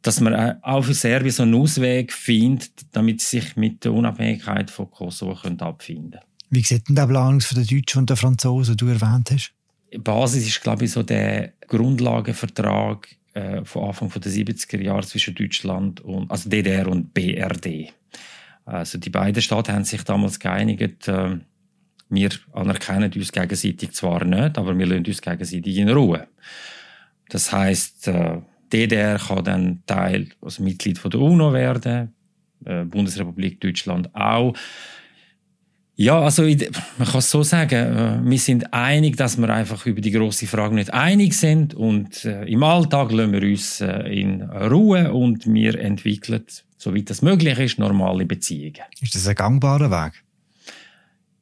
dass 0.06 0.22
man 0.22 0.34
äh, 0.34 0.56
auch 0.62 0.84
für 0.84 0.94
Serbien 0.94 1.32
so 1.32 1.44
einen 1.44 1.56
Ausweg 1.56 2.14
findet, 2.14 2.72
damit 2.92 3.22
sie 3.22 3.40
sich 3.40 3.56
mit 3.56 3.84
der 3.84 3.92
Unabhängigkeit 3.92 4.70
von 4.70 4.92
Kosovo 4.92 5.32
abfinden 5.32 6.12
können. 6.12 6.24
Wie 6.52 6.62
sieht 6.62 6.88
denn 6.88 6.96
der 6.96 7.08
Plan 7.08 7.38
aus 7.38 7.46
von 7.46 7.58
den 7.58 7.66
Deutschen 7.68 8.00
und 8.00 8.10
den 8.12 8.18
Franzosen, 8.18 8.78
den 8.78 8.88
du 8.88 8.94
erwähnt 8.94 9.32
hast? 9.32 9.52
Die 9.92 9.98
Basis 9.98 10.46
ist, 10.46 10.62
glaube 10.62 10.86
ich, 10.86 10.92
so 10.92 11.02
der 11.02 11.54
Grundlagenvertrag 11.68 13.08
äh, 13.34 13.66
von 13.66 13.88
Anfang 13.88 14.12
der 14.12 14.32
70er 14.32 14.80
Jahre 14.80 15.08
zwischen 15.08 15.34
Deutschland 15.34 16.02
und, 16.02 16.30
also 16.30 16.50
DDR 16.50 16.88
und 16.88 17.12
BRD. 17.12 17.92
Also 18.66 19.00
die 19.00 19.10
beiden 19.10 19.42
Staaten 19.42 19.74
haben 19.74 19.86
sich 19.86 20.04
damals 20.04 20.40
geeinigt, 20.40 21.08
äh, 21.08 21.40
Wir 22.10 22.30
anerkennen 22.54 23.12
uns 23.12 23.32
gegenseitig 23.32 23.94
zwar 23.94 24.24
nicht, 24.24 24.60
aber 24.60 24.78
wir 24.78 24.86
lassen 24.86 25.08
uns 25.08 25.22
gegenseitig 25.22 25.78
in 25.78 25.90
Ruhe. 25.90 26.28
Das 27.30 27.52
heißt, 27.52 28.08
äh, 28.10 28.42
DDR 28.72 29.20
kann 29.20 29.44
dann 29.44 29.84
Teil, 29.86 30.30
also 30.42 30.64
Mitglied 30.64 30.98
von 30.98 31.12
der 31.12 31.20
UNO 31.20 31.54
werden, 31.54 32.14
äh, 32.66 32.84
Bundesrepublik 32.84 33.60
Deutschland 33.62 34.14
auch. 34.14 34.54
Ja, 35.98 36.20
also 36.20 36.44
man 36.44 37.08
kann 37.08 37.20
es 37.20 37.32
so 37.32 37.42
sagen, 37.42 37.74
äh, 37.74 38.20
wir 38.22 38.38
sind 38.38 38.74
einig, 38.74 39.16
dass 39.16 39.38
wir 39.38 39.50
einfach 39.50 39.86
über 39.86 40.02
die 40.02 40.12
große 40.12 40.46
Frage 40.46 40.76
nicht 40.76 40.94
einig 40.94 41.34
sind 41.34 41.74
und 41.74 42.26
äh, 42.26 42.44
im 42.46 42.64
Alltag 42.64 43.12
lassen 43.14 43.32
wir 43.32 43.44
uns 43.44 43.80
äh, 43.80 44.02
in 44.10 44.42
Ruhe 44.42 45.14
und 45.14 45.52
wir 45.52 45.80
entwickeln, 45.80 46.44
soweit 46.78 47.10
das 47.10 47.22
möglich 47.22 47.58
ist, 47.60 47.80
normale 47.80 48.26
Beziehungen. 48.26 48.82
Ist 49.00 49.16
das 49.16 49.28
ein 49.28 49.36
gangbarer 49.36 49.90
Weg? 49.90 50.22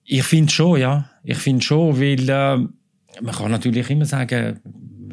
Ich 0.05 0.23
finde 0.23 0.51
schon, 0.51 0.79
ja. 0.79 1.09
Ich 1.23 1.37
finde 1.37 1.63
schon, 1.63 1.99
weil 1.99 2.29
äh, 2.29 2.67
man 3.21 3.35
kann 3.35 3.49
natürlich 3.49 3.89
immer 3.89 4.05
sagen, 4.05 4.59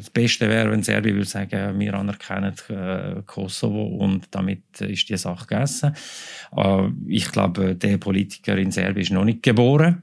das 0.01 0.09
Beste 0.09 0.49
wäre, 0.49 0.71
wenn 0.71 0.81
Serbien 0.81 1.15
würde 1.15 1.27
sagen, 1.27 1.79
wir 1.79 1.93
anerkennen 1.93 2.53
äh, 2.69 3.21
Kosovo 3.25 3.83
und 3.83 4.27
damit 4.31 4.63
ist 4.81 5.09
die 5.09 5.17
Sache 5.17 5.45
gegessen. 5.45 5.93
Äh, 6.55 6.87
ich 7.07 7.31
glaube, 7.31 7.75
der 7.75 7.97
Politiker 7.97 8.57
in 8.57 8.71
Serbien 8.71 9.03
ist 9.03 9.11
noch 9.11 9.25
nicht 9.25 9.43
geboren. 9.43 10.01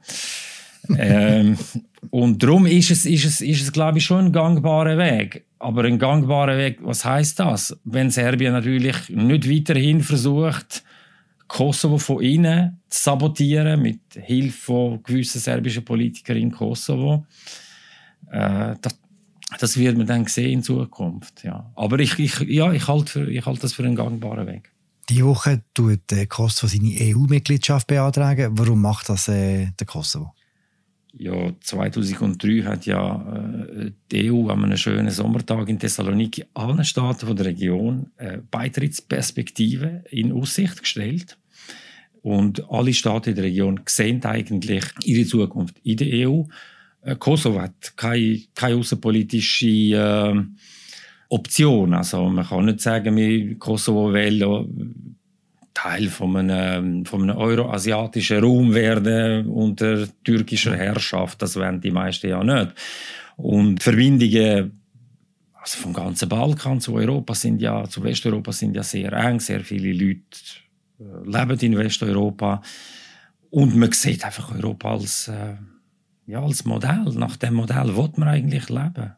ähm, 0.96 1.58
und 2.10 2.40
darum 2.42 2.66
ist 2.66 2.92
es, 2.92 3.06
ist 3.06 3.24
es, 3.24 3.40
ist 3.40 3.62
es, 3.62 3.72
glaube 3.72 3.98
ich, 3.98 4.04
schon 4.04 4.26
ein 4.26 4.32
gangbarer 4.32 4.96
Weg. 4.98 5.44
Aber 5.58 5.82
ein 5.82 5.98
gangbarer 5.98 6.56
Weg, 6.56 6.78
was 6.82 7.04
heißt 7.04 7.40
das? 7.40 7.76
Wenn 7.84 8.10
Serbien 8.10 8.52
natürlich 8.52 9.08
nicht 9.08 9.50
weiterhin 9.50 10.00
versucht, 10.00 10.84
Kosovo 11.48 11.98
von 11.98 12.22
innen 12.22 12.78
zu 12.88 13.02
sabotieren, 13.02 13.82
mit 13.82 14.00
Hilfe 14.14 14.60
von 14.60 15.02
gewissen 15.02 15.40
serbischen 15.40 15.84
Politikern 15.84 16.36
in 16.36 16.52
Kosovo, 16.52 17.26
äh, 18.30 18.74
das, 18.80 18.97
das 19.58 19.76
wird 19.76 19.96
man 19.96 20.06
dann 20.06 20.26
sehen 20.26 20.52
in 20.52 20.62
Zukunft. 20.62 21.44
Ja. 21.44 21.70
Aber 21.74 21.98
ich, 21.98 22.18
ich, 22.18 22.40
ja, 22.40 22.72
ich 22.72 22.86
halte 22.86 23.26
halt 23.44 23.62
das 23.62 23.72
für 23.72 23.84
einen 23.84 23.96
gangbaren 23.96 24.46
Weg. 24.46 24.72
Die 25.08 25.24
Woche 25.24 25.62
tut 25.72 26.12
äh, 26.12 26.26
Kosovo 26.26 26.66
seine 26.66 26.94
EU-Mitgliedschaft 27.00 27.86
beantragen. 27.86 28.52
Warum 28.58 28.82
macht 28.82 29.08
das 29.08 29.28
äh, 29.28 29.68
der 29.78 29.86
Kosovo? 29.86 30.34
Ja, 31.14 31.52
2003 31.60 32.62
hat 32.64 32.84
ja 32.84 33.64
äh, 33.76 33.90
die 34.12 34.30
EU 34.30 34.50
an 34.50 34.64
einem 34.64 34.76
schönen 34.76 35.10
Sommertag 35.10 35.68
in 35.68 35.78
Thessaloniki 35.78 36.44
allen 36.54 36.84
Staaten 36.84 37.26
von 37.26 37.36
der 37.36 37.46
Region 37.46 38.10
äh, 38.18 38.38
Beitrittsperspektive 38.50 40.04
in 40.10 40.32
Aussicht 40.32 40.80
gestellt. 40.80 41.38
Und 42.20 42.70
alle 42.70 42.92
Staaten 42.92 43.30
in 43.30 43.36
der 43.36 43.44
Region 43.44 43.80
sehen 43.86 44.22
eigentlich 44.24 44.84
ihre 45.04 45.26
Zukunft 45.26 45.78
in 45.82 45.96
der 45.96 46.28
EU. 46.28 46.42
Äh, 47.08 47.16
Kosovo 47.16 47.60
hat 47.60 47.96
keine, 47.96 48.40
keine 48.54 48.76
außenpolitische 48.76 49.66
äh, 49.66 50.42
Option. 51.28 51.94
Also 51.94 52.28
man 52.28 52.46
kann 52.46 52.66
nicht 52.66 52.80
sagen, 52.80 53.16
wir 53.16 53.58
Kosovo 53.58 54.12
wollen 54.12 55.04
Teil 55.74 56.08
von 56.08 56.36
einem, 56.36 57.04
von 57.04 57.22
einem 57.22 57.36
euroasiatischen 57.36 58.42
Raum 58.42 58.74
werden 58.74 59.46
unter 59.46 60.08
türkischer 60.24 60.76
Herrschaft. 60.76 61.40
Das 61.40 61.56
wollen 61.56 61.80
die 61.80 61.92
meisten 61.92 62.28
ja 62.28 62.42
nicht. 62.42 62.74
Und 63.36 63.82
Verbindungen 63.82 64.72
also 65.54 65.78
vom 65.78 65.92
ganzen 65.92 66.28
Balkan 66.28 66.80
zu 66.80 66.94
Europa 66.94 67.34
sind 67.34 67.60
ja, 67.60 67.84
zu 67.88 68.02
Westeuropa 68.02 68.52
sind 68.52 68.74
ja 68.74 68.82
sehr 68.82 69.12
eng. 69.12 69.38
Sehr 69.38 69.60
viele 69.60 69.92
Leute 69.92 70.20
äh, 70.98 71.30
leben 71.30 71.58
in 71.60 71.78
Westeuropa. 71.78 72.62
Und 73.50 73.76
man 73.76 73.92
sieht 73.92 74.24
einfach 74.24 74.54
Europa 74.54 74.92
als, 74.92 75.28
äh, 75.28 75.54
ja, 76.28 76.42
als 76.42 76.64
Modell. 76.64 77.04
Nach 77.14 77.36
dem 77.36 77.54
Modell 77.54 77.96
will 77.96 78.10
man 78.16 78.28
eigentlich 78.28 78.68
leben. 78.68 79.12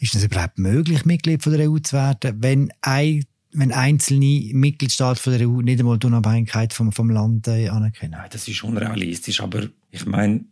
Ist 0.00 0.14
es 0.14 0.24
überhaupt 0.24 0.58
möglich, 0.58 1.04
Mitglied 1.04 1.42
von 1.42 1.52
der 1.52 1.70
EU 1.70 1.78
zu 1.78 1.96
werden, 1.96 2.42
wenn 2.42 2.72
ein 2.82 3.24
wenn 3.52 3.72
einzelne 3.72 4.50
Mitgliedstaaten 4.52 5.20
von 5.20 5.36
der 5.36 5.48
EU 5.48 5.60
nicht 5.60 5.80
einmal 5.80 5.98
die 5.98 6.06
Unabhängigkeit 6.06 6.72
vom, 6.72 6.92
vom 6.92 7.10
Land 7.10 7.48
äh, 7.48 7.68
anerkennen? 7.68 8.12
Nein, 8.12 8.28
das 8.30 8.46
ist 8.46 8.62
unrealistisch. 8.62 9.40
Aber 9.40 9.66
ich 9.90 10.06
meine, 10.06 10.44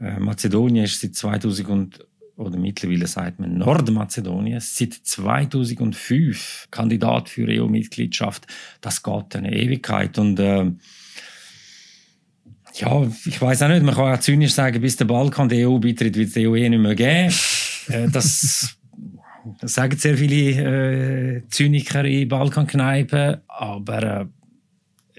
äh, 0.00 0.18
Mazedonien 0.18 0.86
ist 0.86 1.02
seit 1.02 1.14
2000 1.14 1.68
und, 1.68 2.06
oder 2.36 2.56
mittlerweile 2.56 3.06
sagt 3.06 3.40
man 3.40 3.58
Nordmazedonien, 3.58 4.58
seit 4.60 4.94
2005 4.94 6.68
Kandidat 6.70 7.28
für 7.28 7.46
EU-Mitgliedschaft. 7.46 8.46
Das 8.80 9.02
geht 9.02 9.36
eine 9.36 9.54
Ewigkeit. 9.54 10.18
Und 10.18 10.40
äh, 10.40 10.72
ja, 12.74 13.02
ich 13.26 13.40
weiß 13.40 13.62
auch 13.62 13.68
nicht, 13.68 13.82
man 13.82 13.94
kann 13.94 14.14
auch 14.14 14.20
zynisch 14.20 14.54
sagen, 14.54 14.80
bis 14.80 14.96
der 14.96 15.04
Balkan 15.04 15.48
die 15.48 15.66
EU 15.66 15.78
beitritt, 15.78 16.16
wird 16.16 16.28
es 16.28 16.34
die 16.34 16.46
EU 16.46 16.54
eh 16.54 16.68
nicht 16.68 16.78
mehr 16.78 16.94
geben. 16.94 17.34
Äh, 17.88 18.08
das, 18.08 18.76
das 19.60 19.74
sagen 19.74 19.96
sehr 19.96 20.16
viele 20.16 21.36
äh, 21.36 21.42
Zyniker 21.48 22.04
in 22.04 22.28
Balkankneipen. 22.28 23.38
Aber 23.46 24.02
äh, 24.02 24.26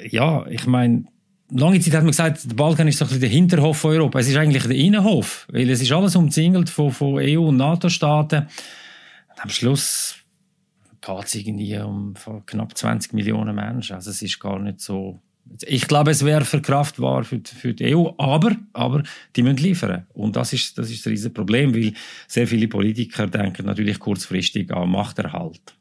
ja, 0.09 0.45
ich 0.47 0.65
meine, 0.65 1.05
lange 1.49 1.79
Zeit 1.79 1.93
hat 1.93 2.01
man 2.01 2.11
gesagt, 2.11 2.49
der 2.49 2.55
Balkan 2.55 2.87
ist 2.87 2.97
so 2.97 3.05
ein 3.05 3.09
bisschen 3.09 3.21
der 3.21 3.29
Hinterhof 3.29 3.77
von 3.77 3.91
Europa. 3.91 4.19
Es 4.19 4.27
ist 4.27 4.37
eigentlich 4.37 4.63
der 4.63 4.75
Innenhof, 4.75 5.47
weil 5.51 5.69
es 5.69 5.81
ist 5.81 5.91
alles 5.91 6.15
umzingelt 6.15 6.69
von, 6.69 6.91
von 6.91 7.15
EU- 7.19 7.49
und 7.49 7.57
NATO-Staaten. 7.57 8.47
Am 9.37 9.49
Schluss 9.49 10.15
geht 11.01 11.25
es 11.25 11.35
irgendwie 11.35 11.77
um 11.79 12.13
knapp 12.45 12.77
20 12.77 13.13
Millionen 13.13 13.55
Menschen. 13.55 13.95
Also 13.95 14.09
es 14.09 14.21
ist 14.21 14.39
gar 14.39 14.59
nicht 14.59 14.79
so 14.79 15.19
ich 15.61 15.87
glaube, 15.87 16.11
es 16.11 16.25
wäre 16.25 16.45
verkraftbar 16.45 17.23
für, 17.23 17.41
für 17.45 17.73
die 17.73 17.95
EU, 17.95 18.09
aber, 18.17 18.55
aber 18.73 19.03
die 19.35 19.43
müssen 19.43 19.57
liefern. 19.57 20.05
Und 20.13 20.35
das 20.35 20.53
ist, 20.53 20.77
das 20.77 20.89
ist 20.89 21.05
ein 21.05 21.11
riesiges 21.11 21.33
Problem, 21.33 21.73
weil 21.75 21.93
sehr 22.27 22.47
viele 22.47 22.67
Politiker 22.67 23.27
denken 23.27 23.65
natürlich 23.65 23.99
kurzfristig 23.99 24.71
an 24.73 24.89
Machterhalt. 24.89 25.75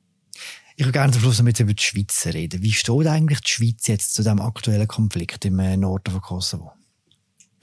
Ich 0.76 0.84
würde 0.84 0.92
gerne 0.92 1.12
zum 1.12 1.22
Schluss 1.22 1.38
noch 1.38 1.44
mit 1.44 1.60
über 1.60 1.74
die 1.74 1.82
Schweiz 1.82 2.26
reden. 2.26 2.62
Wie 2.62 2.72
steht 2.72 3.06
eigentlich 3.06 3.40
die 3.40 3.50
Schweiz 3.50 3.86
jetzt 3.86 4.14
zu 4.14 4.22
dem 4.22 4.40
aktuellen 4.40 4.88
Konflikt 4.88 5.44
im 5.44 5.58
äh, 5.58 5.76
Norden 5.76 6.12
von 6.12 6.20
Kosovo? 6.20 6.72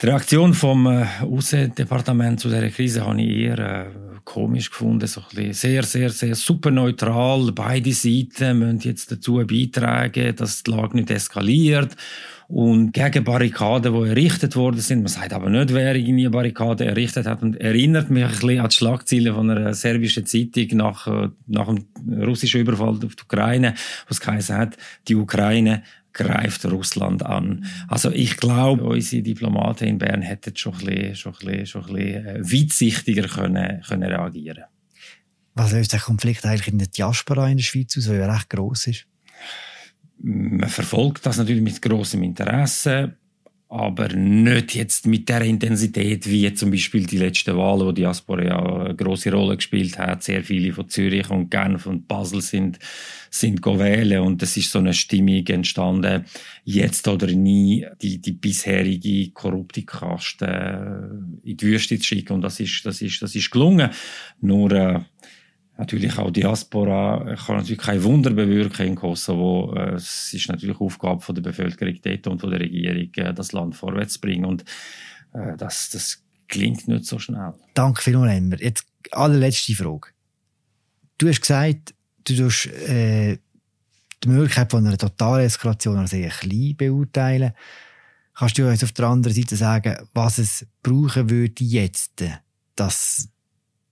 Die 0.02 0.06
Reaktion 0.06 0.54
vom 0.54 0.86
äh, 0.86 1.04
Außendepartement 1.20 2.40
zu 2.40 2.48
dieser 2.48 2.70
Krise 2.70 3.04
habe 3.04 3.20
ich 3.20 3.36
eher 3.36 3.58
äh, 3.58 3.84
komisch 4.24 4.70
gefunden. 4.70 5.06
So 5.06 5.22
ein 5.36 5.52
sehr, 5.52 5.82
sehr, 5.82 6.08
sehr 6.08 6.34
super 6.36 6.70
neutral. 6.70 7.52
Beide 7.52 7.92
Seiten 7.92 8.60
müssen 8.60 8.80
jetzt 8.80 9.12
dazu 9.12 9.44
beitragen, 9.46 10.34
dass 10.36 10.62
die 10.62 10.70
Lage 10.70 10.96
nicht 10.96 11.10
eskaliert. 11.10 11.96
Und 12.48 12.92
gegen 12.92 13.24
Barrikaden, 13.24 13.92
die 13.92 14.08
errichtet 14.08 14.56
worden 14.56 14.80
sind, 14.80 15.00
man 15.00 15.08
sagt 15.08 15.34
aber 15.34 15.50
nicht, 15.50 15.74
wer 15.74 15.94
irgendwie 15.94 16.28
Barrikaden 16.30 16.88
errichtet 16.88 17.26
hat, 17.26 17.42
und 17.42 17.60
erinnert 17.60 18.08
mich 18.08 18.24
ein 18.24 18.30
bisschen 18.30 18.58
an 18.58 18.68
die 18.70 18.74
Schlagzeilen 18.74 19.34
von 19.34 19.50
einer 19.50 19.74
serbischen 19.74 20.24
Zeitung 20.24 20.78
nach, 20.78 21.06
äh, 21.08 21.28
nach 21.46 21.66
dem 21.66 21.84
russischen 22.22 22.62
Überfall 22.62 22.88
auf 23.04 23.14
die 23.16 23.22
Ukraine, 23.22 23.74
was 24.08 24.18
geheißen 24.18 24.56
hat, 24.56 24.78
die 25.08 25.14
Ukraine 25.14 25.82
greift 26.12 26.64
Russland 26.66 27.24
an. 27.24 27.64
Also 27.88 28.10
ich 28.10 28.36
glaube, 28.36 28.84
unsere 28.84 29.22
Diplomaten 29.22 29.84
in 29.84 29.98
Bern 29.98 30.22
hätten 30.22 30.56
schon 30.56 30.74
ein 30.74 30.84
bisschen, 30.84 31.16
schon 31.16 31.34
ein 31.34 31.46
bisschen, 31.46 31.66
schon 31.66 31.86
ein 31.86 31.94
bisschen 31.94 32.26
äh, 32.26 32.40
weitsichtiger 32.40 33.28
können, 33.28 33.82
können 33.82 34.10
reagieren 34.10 34.64
Was 35.54 35.72
löst 35.72 35.92
der 35.92 36.00
Konflikt 36.00 36.44
eigentlich 36.44 36.68
in 36.68 36.78
der 36.78 36.88
Diaspora 36.88 37.48
in 37.48 37.58
der 37.58 37.64
Schweiz 37.64 37.96
aus, 37.96 38.08
weil 38.08 38.20
er 38.20 38.34
recht 38.34 38.50
gross 38.50 38.86
ist? 38.86 39.06
Man 40.22 40.68
verfolgt 40.68 41.24
das 41.24 41.38
natürlich 41.38 41.62
mit 41.62 41.80
großem 41.80 42.22
Interesse 42.22 43.16
aber 43.70 44.08
nicht 44.08 44.74
jetzt 44.74 45.06
mit 45.06 45.28
der 45.28 45.42
Intensität 45.42 46.28
wie 46.28 46.52
zum 46.54 46.72
Beispiel 46.72 47.06
die 47.06 47.18
letzten 47.18 47.56
Wahlen, 47.56 47.86
wo 47.86 47.92
die 47.92 48.02
Diaspora 48.02 48.42
ja 48.42 48.58
eine 48.58 48.96
große 48.96 49.30
Rolle 49.30 49.56
gespielt 49.56 49.96
hat. 49.96 50.24
Sehr 50.24 50.42
viele 50.42 50.72
von 50.72 50.88
Zürich 50.88 51.30
und 51.30 51.50
Genf 51.50 51.86
und 51.86 52.08
Basel 52.08 52.42
sind 52.42 52.80
sind 53.30 53.64
wählen 53.64 54.22
und 54.22 54.42
es 54.42 54.56
ist 54.56 54.72
so 54.72 54.80
eine 54.80 54.92
Stimmung 54.92 55.46
entstanden, 55.46 56.24
jetzt 56.64 57.06
oder 57.06 57.28
nie 57.28 57.86
die 58.02 58.18
die 58.20 58.32
bisherige 58.32 59.30
korrupte 59.30 59.84
Kaste 59.84 60.46
äh, 61.44 61.50
in 61.50 61.56
die 61.56 61.66
Wüste 61.66 61.96
zu 62.00 62.04
schicken 62.06 62.32
und 62.32 62.42
das 62.42 62.58
ist 62.58 62.84
das 62.84 63.00
ist 63.00 63.22
das 63.22 63.36
ist 63.36 63.52
gelungen. 63.52 63.90
Nur 64.40 64.72
äh, 64.72 64.98
Natürlich 65.80 66.18
auch 66.18 66.30
Diaspora 66.30 67.36
kann 67.46 67.56
natürlich 67.56 67.80
kein 67.80 68.04
Wunder 68.04 68.30
bewirken 68.30 68.88
in 68.88 68.94
Kosovo. 68.96 69.74
Äh, 69.74 69.94
es 69.94 70.30
ist 70.34 70.50
natürlich 70.50 70.78
Aufgabe 70.78 71.22
von 71.22 71.34
der 71.34 71.40
Bevölkerung 71.40 71.98
dort 72.02 72.26
und 72.26 72.38
von 72.38 72.50
der 72.50 72.60
Regierung, 72.60 73.10
äh, 73.14 73.32
das 73.32 73.52
Land 73.52 73.74
vorwärts 73.74 74.14
zu 74.14 74.20
bringen. 74.20 74.44
Und 74.44 74.62
äh, 75.32 75.56
das, 75.56 75.88
das 75.88 76.22
klingt 76.48 76.86
nicht 76.86 77.06
so 77.06 77.18
schnell. 77.18 77.54
Danke 77.72 78.02
vielmals, 78.02 78.36
Emmer. 78.36 78.60
Jetzt 78.60 78.84
allerletzte 79.10 79.74
Frage. 79.74 80.08
Du 81.16 81.28
hast 81.28 81.40
gesagt, 81.40 81.94
du 82.24 82.36
tust, 82.36 82.66
äh, 82.66 83.38
die 84.22 84.28
Möglichkeit 84.28 84.70
von 84.70 84.86
einer 84.86 84.98
Totaleskalation 84.98 85.96
als 85.96 86.10
sehr 86.10 86.28
klein 86.28 86.74
beurteilen. 86.76 87.52
Kannst 88.34 88.58
du 88.58 88.68
uns 88.68 88.84
auf 88.84 88.92
der 88.92 89.06
anderen 89.06 89.34
Seite 89.34 89.56
sagen, 89.56 89.96
was 90.12 90.36
es 90.36 90.66
brauchen 90.82 91.30
würde 91.30 91.64
jetzt, 91.64 92.22
dass 92.76 93.30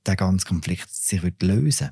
der 0.09 0.17
ganze 0.17 0.47
Konflikt 0.47 0.91
sich 0.91 1.23
wird 1.23 1.43
lösen 1.43 1.91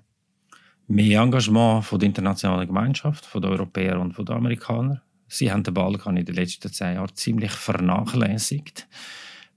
Mehr 0.89 1.21
Engagement 1.21 1.85
von 1.85 1.99
der 1.99 2.09
internationalen 2.09 2.69
Gemeinschaft, 2.69 3.27
von 3.27 3.43
den 3.43 3.51
Europäern 3.51 3.99
und 3.99 4.13
von 4.13 4.25
den 4.25 4.37
Amerikanern. 4.37 5.01
Sie 5.27 5.51
haben 5.51 5.65
den 5.65 5.75
Balkan 5.75 6.17
in 6.17 6.25
den 6.25 6.37
letzten 6.37 6.73
zehn 6.73 6.95
Jahren 6.95 7.15
ziemlich 7.15 7.51
vernachlässigt. 7.51 8.87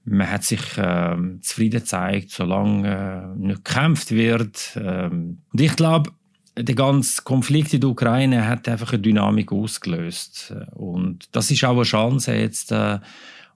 Man 0.06 0.30
hat 0.30 0.44
sich 0.44 0.78
äh, 0.78 1.16
zufrieden 1.42 1.82
gezeigt, 1.82 2.32
solange 2.32 3.36
äh, 3.36 3.40
nicht 3.40 3.64
gekämpft 3.64 4.10
wird. 4.10 4.76
Ähm, 4.76 5.44
und 5.54 5.62
ich 5.62 5.76
glaube, 5.76 6.12
der 6.58 6.74
ganze 6.74 7.22
Konflikt 7.22 7.74
in 7.76 7.82
der 7.82 7.92
Ukraine 7.92 8.48
hat 8.48 8.68
einfach 8.68 8.92
eine 8.92 9.02
Dynamik 9.02 9.52
ausgelöst. 9.52 10.54
Und 10.72 11.30
das 11.36 11.52
ist 11.52 11.64
auch 11.64 11.76
eine 11.76 11.84
Chance, 11.84 12.34
jetzt 12.34 12.72
äh, 12.72 13.00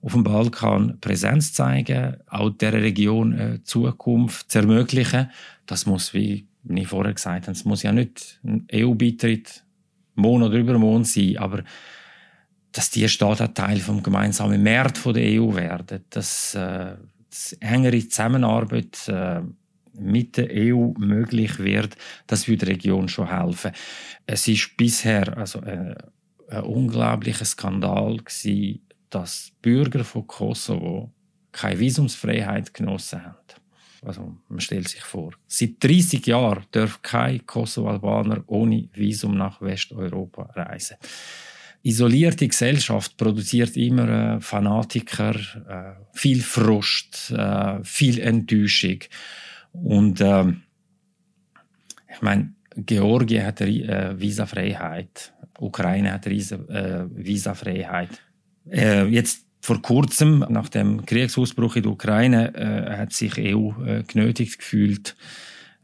auf 0.04 0.12
dem 0.12 0.24
Balkan 0.24 1.00
Präsenz 1.00 1.54
zeigen, 1.54 2.18
auch 2.28 2.50
der 2.50 2.74
Region 2.74 3.34
äh, 3.34 3.64
Zukunft 3.64 4.52
zu 4.52 4.60
ermöglichen. 4.60 5.32
Das 5.66 5.86
muss, 5.86 6.14
wie 6.14 6.46
ich 6.70 6.88
vorher 6.88 7.14
gesagt 7.14 7.44
habe, 7.44 7.54
es 7.54 7.64
muss 7.64 7.84
ja 7.84 7.94
nicht 7.94 8.40
ein 8.44 8.68
EU-Beitritt 8.72 9.64
Monat 10.16 10.50
oder 10.50 10.60
übermorgen 10.60 11.06
sein, 11.06 11.38
aber 11.38 11.64
dass 12.74 12.92
die 12.92 13.08
Staaten 13.08 13.54
Teil 13.54 13.80
vom 13.80 14.04
gemeinsamen 14.04 14.62
Markt 14.62 15.06
der 15.06 15.42
EU 15.42 15.56
werden, 15.56 16.04
dass, 16.10 16.54
äh, 16.54 16.96
dass 17.30 17.54
engere 17.62 18.00
Zusammenarbeit 18.08 19.08
äh, 19.08 19.42
mit 19.98 20.36
der 20.38 20.50
EU 20.52 20.92
möglich 20.98 21.60
wird, 21.60 21.96
das 22.28 22.48
würde 22.48 22.66
der 22.66 22.76
Region 22.76 23.08
schon 23.08 23.30
helfen. 23.30 23.72
Es 24.26 24.48
ist 24.48 24.76
bisher 24.76 25.38
also 25.38 25.62
äh, 25.62 25.96
ein 26.50 26.64
unglaublicher 26.64 27.46
Skandal 27.46 28.18
gewesen, 28.18 28.82
dass 29.14 29.52
Bürger 29.62 30.04
von 30.04 30.28
Kosovo 30.28 31.12
keine 31.52 31.80
Visumsfreiheit 31.80 32.74
genossen 32.74 33.24
haben. 33.24 33.38
Also 34.02 34.36
man 34.50 34.60
stellt 34.60 34.90
sich 34.90 35.02
vor, 35.02 35.34
seit 35.48 35.82
30 35.82 36.26
Jahren 36.28 36.66
darf 36.72 37.02
kein 37.02 37.46
Kosovo-Albaner 37.46 38.44
ohne 38.48 38.90
Visum 38.94 39.38
nach 39.38 39.62
Westeuropa 39.62 40.44
reisen. 40.56 40.98
Isolierte 41.84 42.48
Gesellschaft 42.48 43.18
produziert 43.18 43.76
immer 43.78 44.36
äh, 44.36 44.42
Fanatiker, 44.42 45.36
äh, 45.36 46.18
viel 46.18 46.42
Frust, 46.42 47.32
äh, 47.32 47.84
viel 47.84 48.20
Enttäuschung. 48.20 49.00
Und 49.74 50.22
äh, 50.22 50.46
ich 52.14 52.22
meine, 52.22 52.54
Georgien 52.76 53.46
hat 53.46 53.62
äh, 53.62 54.20
Visafreiheit, 54.20 55.34
Ukraine 55.60 56.14
hat 56.14 56.26
äh, 56.26 57.06
Visafreiheit. 57.10 58.10
Äh, 58.70 59.08
jetzt 59.08 59.46
vor 59.62 59.82
kurzem, 59.82 60.46
nach 60.50 60.68
dem 60.70 61.06
Kriegsausbruch 61.06 61.78
in 61.78 61.84
der 61.84 61.92
Ukraine, 61.94 62.54
äh, 62.54 62.98
hat 62.98 63.14
sich 63.14 63.38
EU 63.38 63.72
äh, 63.86 64.04
genötigt 64.04 64.60
gefühlt, 64.60 65.16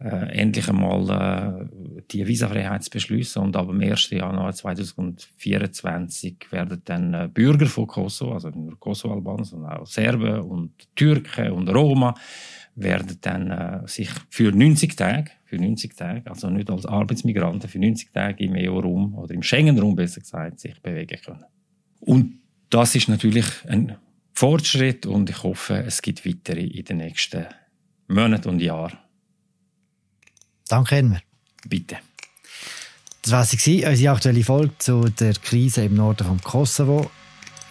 äh, 0.01 0.37
endlich 0.37 0.67
einmal 0.69 1.09
äh, 1.09 1.65
die 2.11 2.25
Visafreiheit 2.27 2.83
zu 2.83 2.89
beschließen. 2.89 3.41
Und 3.41 3.55
ab 3.55 3.67
dem 3.67 3.81
1. 3.81 4.09
Januar 4.11 4.53
2024 4.53 6.37
werden 6.51 6.81
dann 6.85 7.13
äh, 7.13 7.29
Bürger 7.33 7.65
von 7.67 7.87
Kosovo, 7.87 8.33
also 8.33 8.47
nicht 8.49 8.57
nur 8.57 8.79
Kosovo-Albaner, 8.79 9.45
sondern 9.45 9.71
auch 9.77 9.85
Serben 9.85 10.39
und 10.41 10.71
Türken 10.95 11.51
und 11.51 11.69
Roma, 11.69 12.15
werden 12.75 13.17
dann 13.19 13.85
sich 13.87 14.09
für 14.29 14.51
90 14.53 14.95
Tage, 14.95 15.31
für 15.43 15.57
90 15.57 15.95
Tage, 15.97 16.29
also 16.31 16.49
nicht 16.49 16.69
als 16.69 16.85
Arbeitsmigranten, 16.85 17.69
für 17.69 17.79
90 17.79 18.13
Tage 18.13 18.43
im 18.45 18.55
EU-Raum 18.55 19.15
oder 19.15 19.33
im 19.33 19.43
Schengen-Raum 19.43 19.95
besser 19.95 20.21
gesagt, 20.21 20.61
sich 20.61 20.81
bewegen 20.81 21.19
können. 21.21 21.43
Und 21.99 22.39
das 22.69 22.95
ist 22.95 23.09
natürlich 23.09 23.45
ein 23.67 23.97
Fortschritt 24.33 25.05
und 25.05 25.29
ich 25.29 25.43
hoffe, 25.43 25.83
es 25.85 26.01
gibt 26.01 26.25
weitere 26.25 26.61
in 26.61 26.85
den 26.85 26.97
nächsten 26.97 27.45
Monaten 28.07 28.49
und 28.49 28.61
Jahren. 28.61 28.97
Danke, 30.67 30.95
Elmer. 30.95 31.21
Bitte. 31.67 31.97
Das 33.21 33.31
war 33.31 33.43
sie, 33.43 33.85
unsere 33.85 34.13
aktuelle 34.13 34.43
Folge 34.43 34.77
zu 34.77 35.01
der 35.09 35.33
Krise 35.33 35.83
im 35.83 35.95
Norden 35.95 36.25
von 36.25 36.41
Kosovo. 36.41 37.11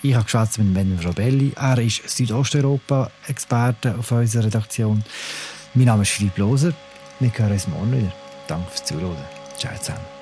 Ich 0.03 0.15
habe 0.15 0.25
geschwätzt 0.25 0.59
mit 0.59 0.75
Benjamin 0.75 1.05
Robelli. 1.05 1.53
Er 1.57 1.79
ist 1.79 2.09
Südosteuropa-Experte 2.09 3.97
auf 3.97 4.13
unserer 4.13 4.45
Redaktion. 4.45 5.03
Mein 5.75 5.87
Name 5.87 6.03
ist 6.03 6.11
Philipp 6.11 6.37
Loser. 6.39 6.73
Wir 7.19 7.33
hören 7.37 7.53
uns 7.53 7.67
morgen 7.67 7.93
wieder. 7.93 8.13
Danke 8.47 8.71
fürs 8.71 8.85
Zuhören. 8.85 9.17
Ciao 9.57 9.77
zusammen. 9.79 10.18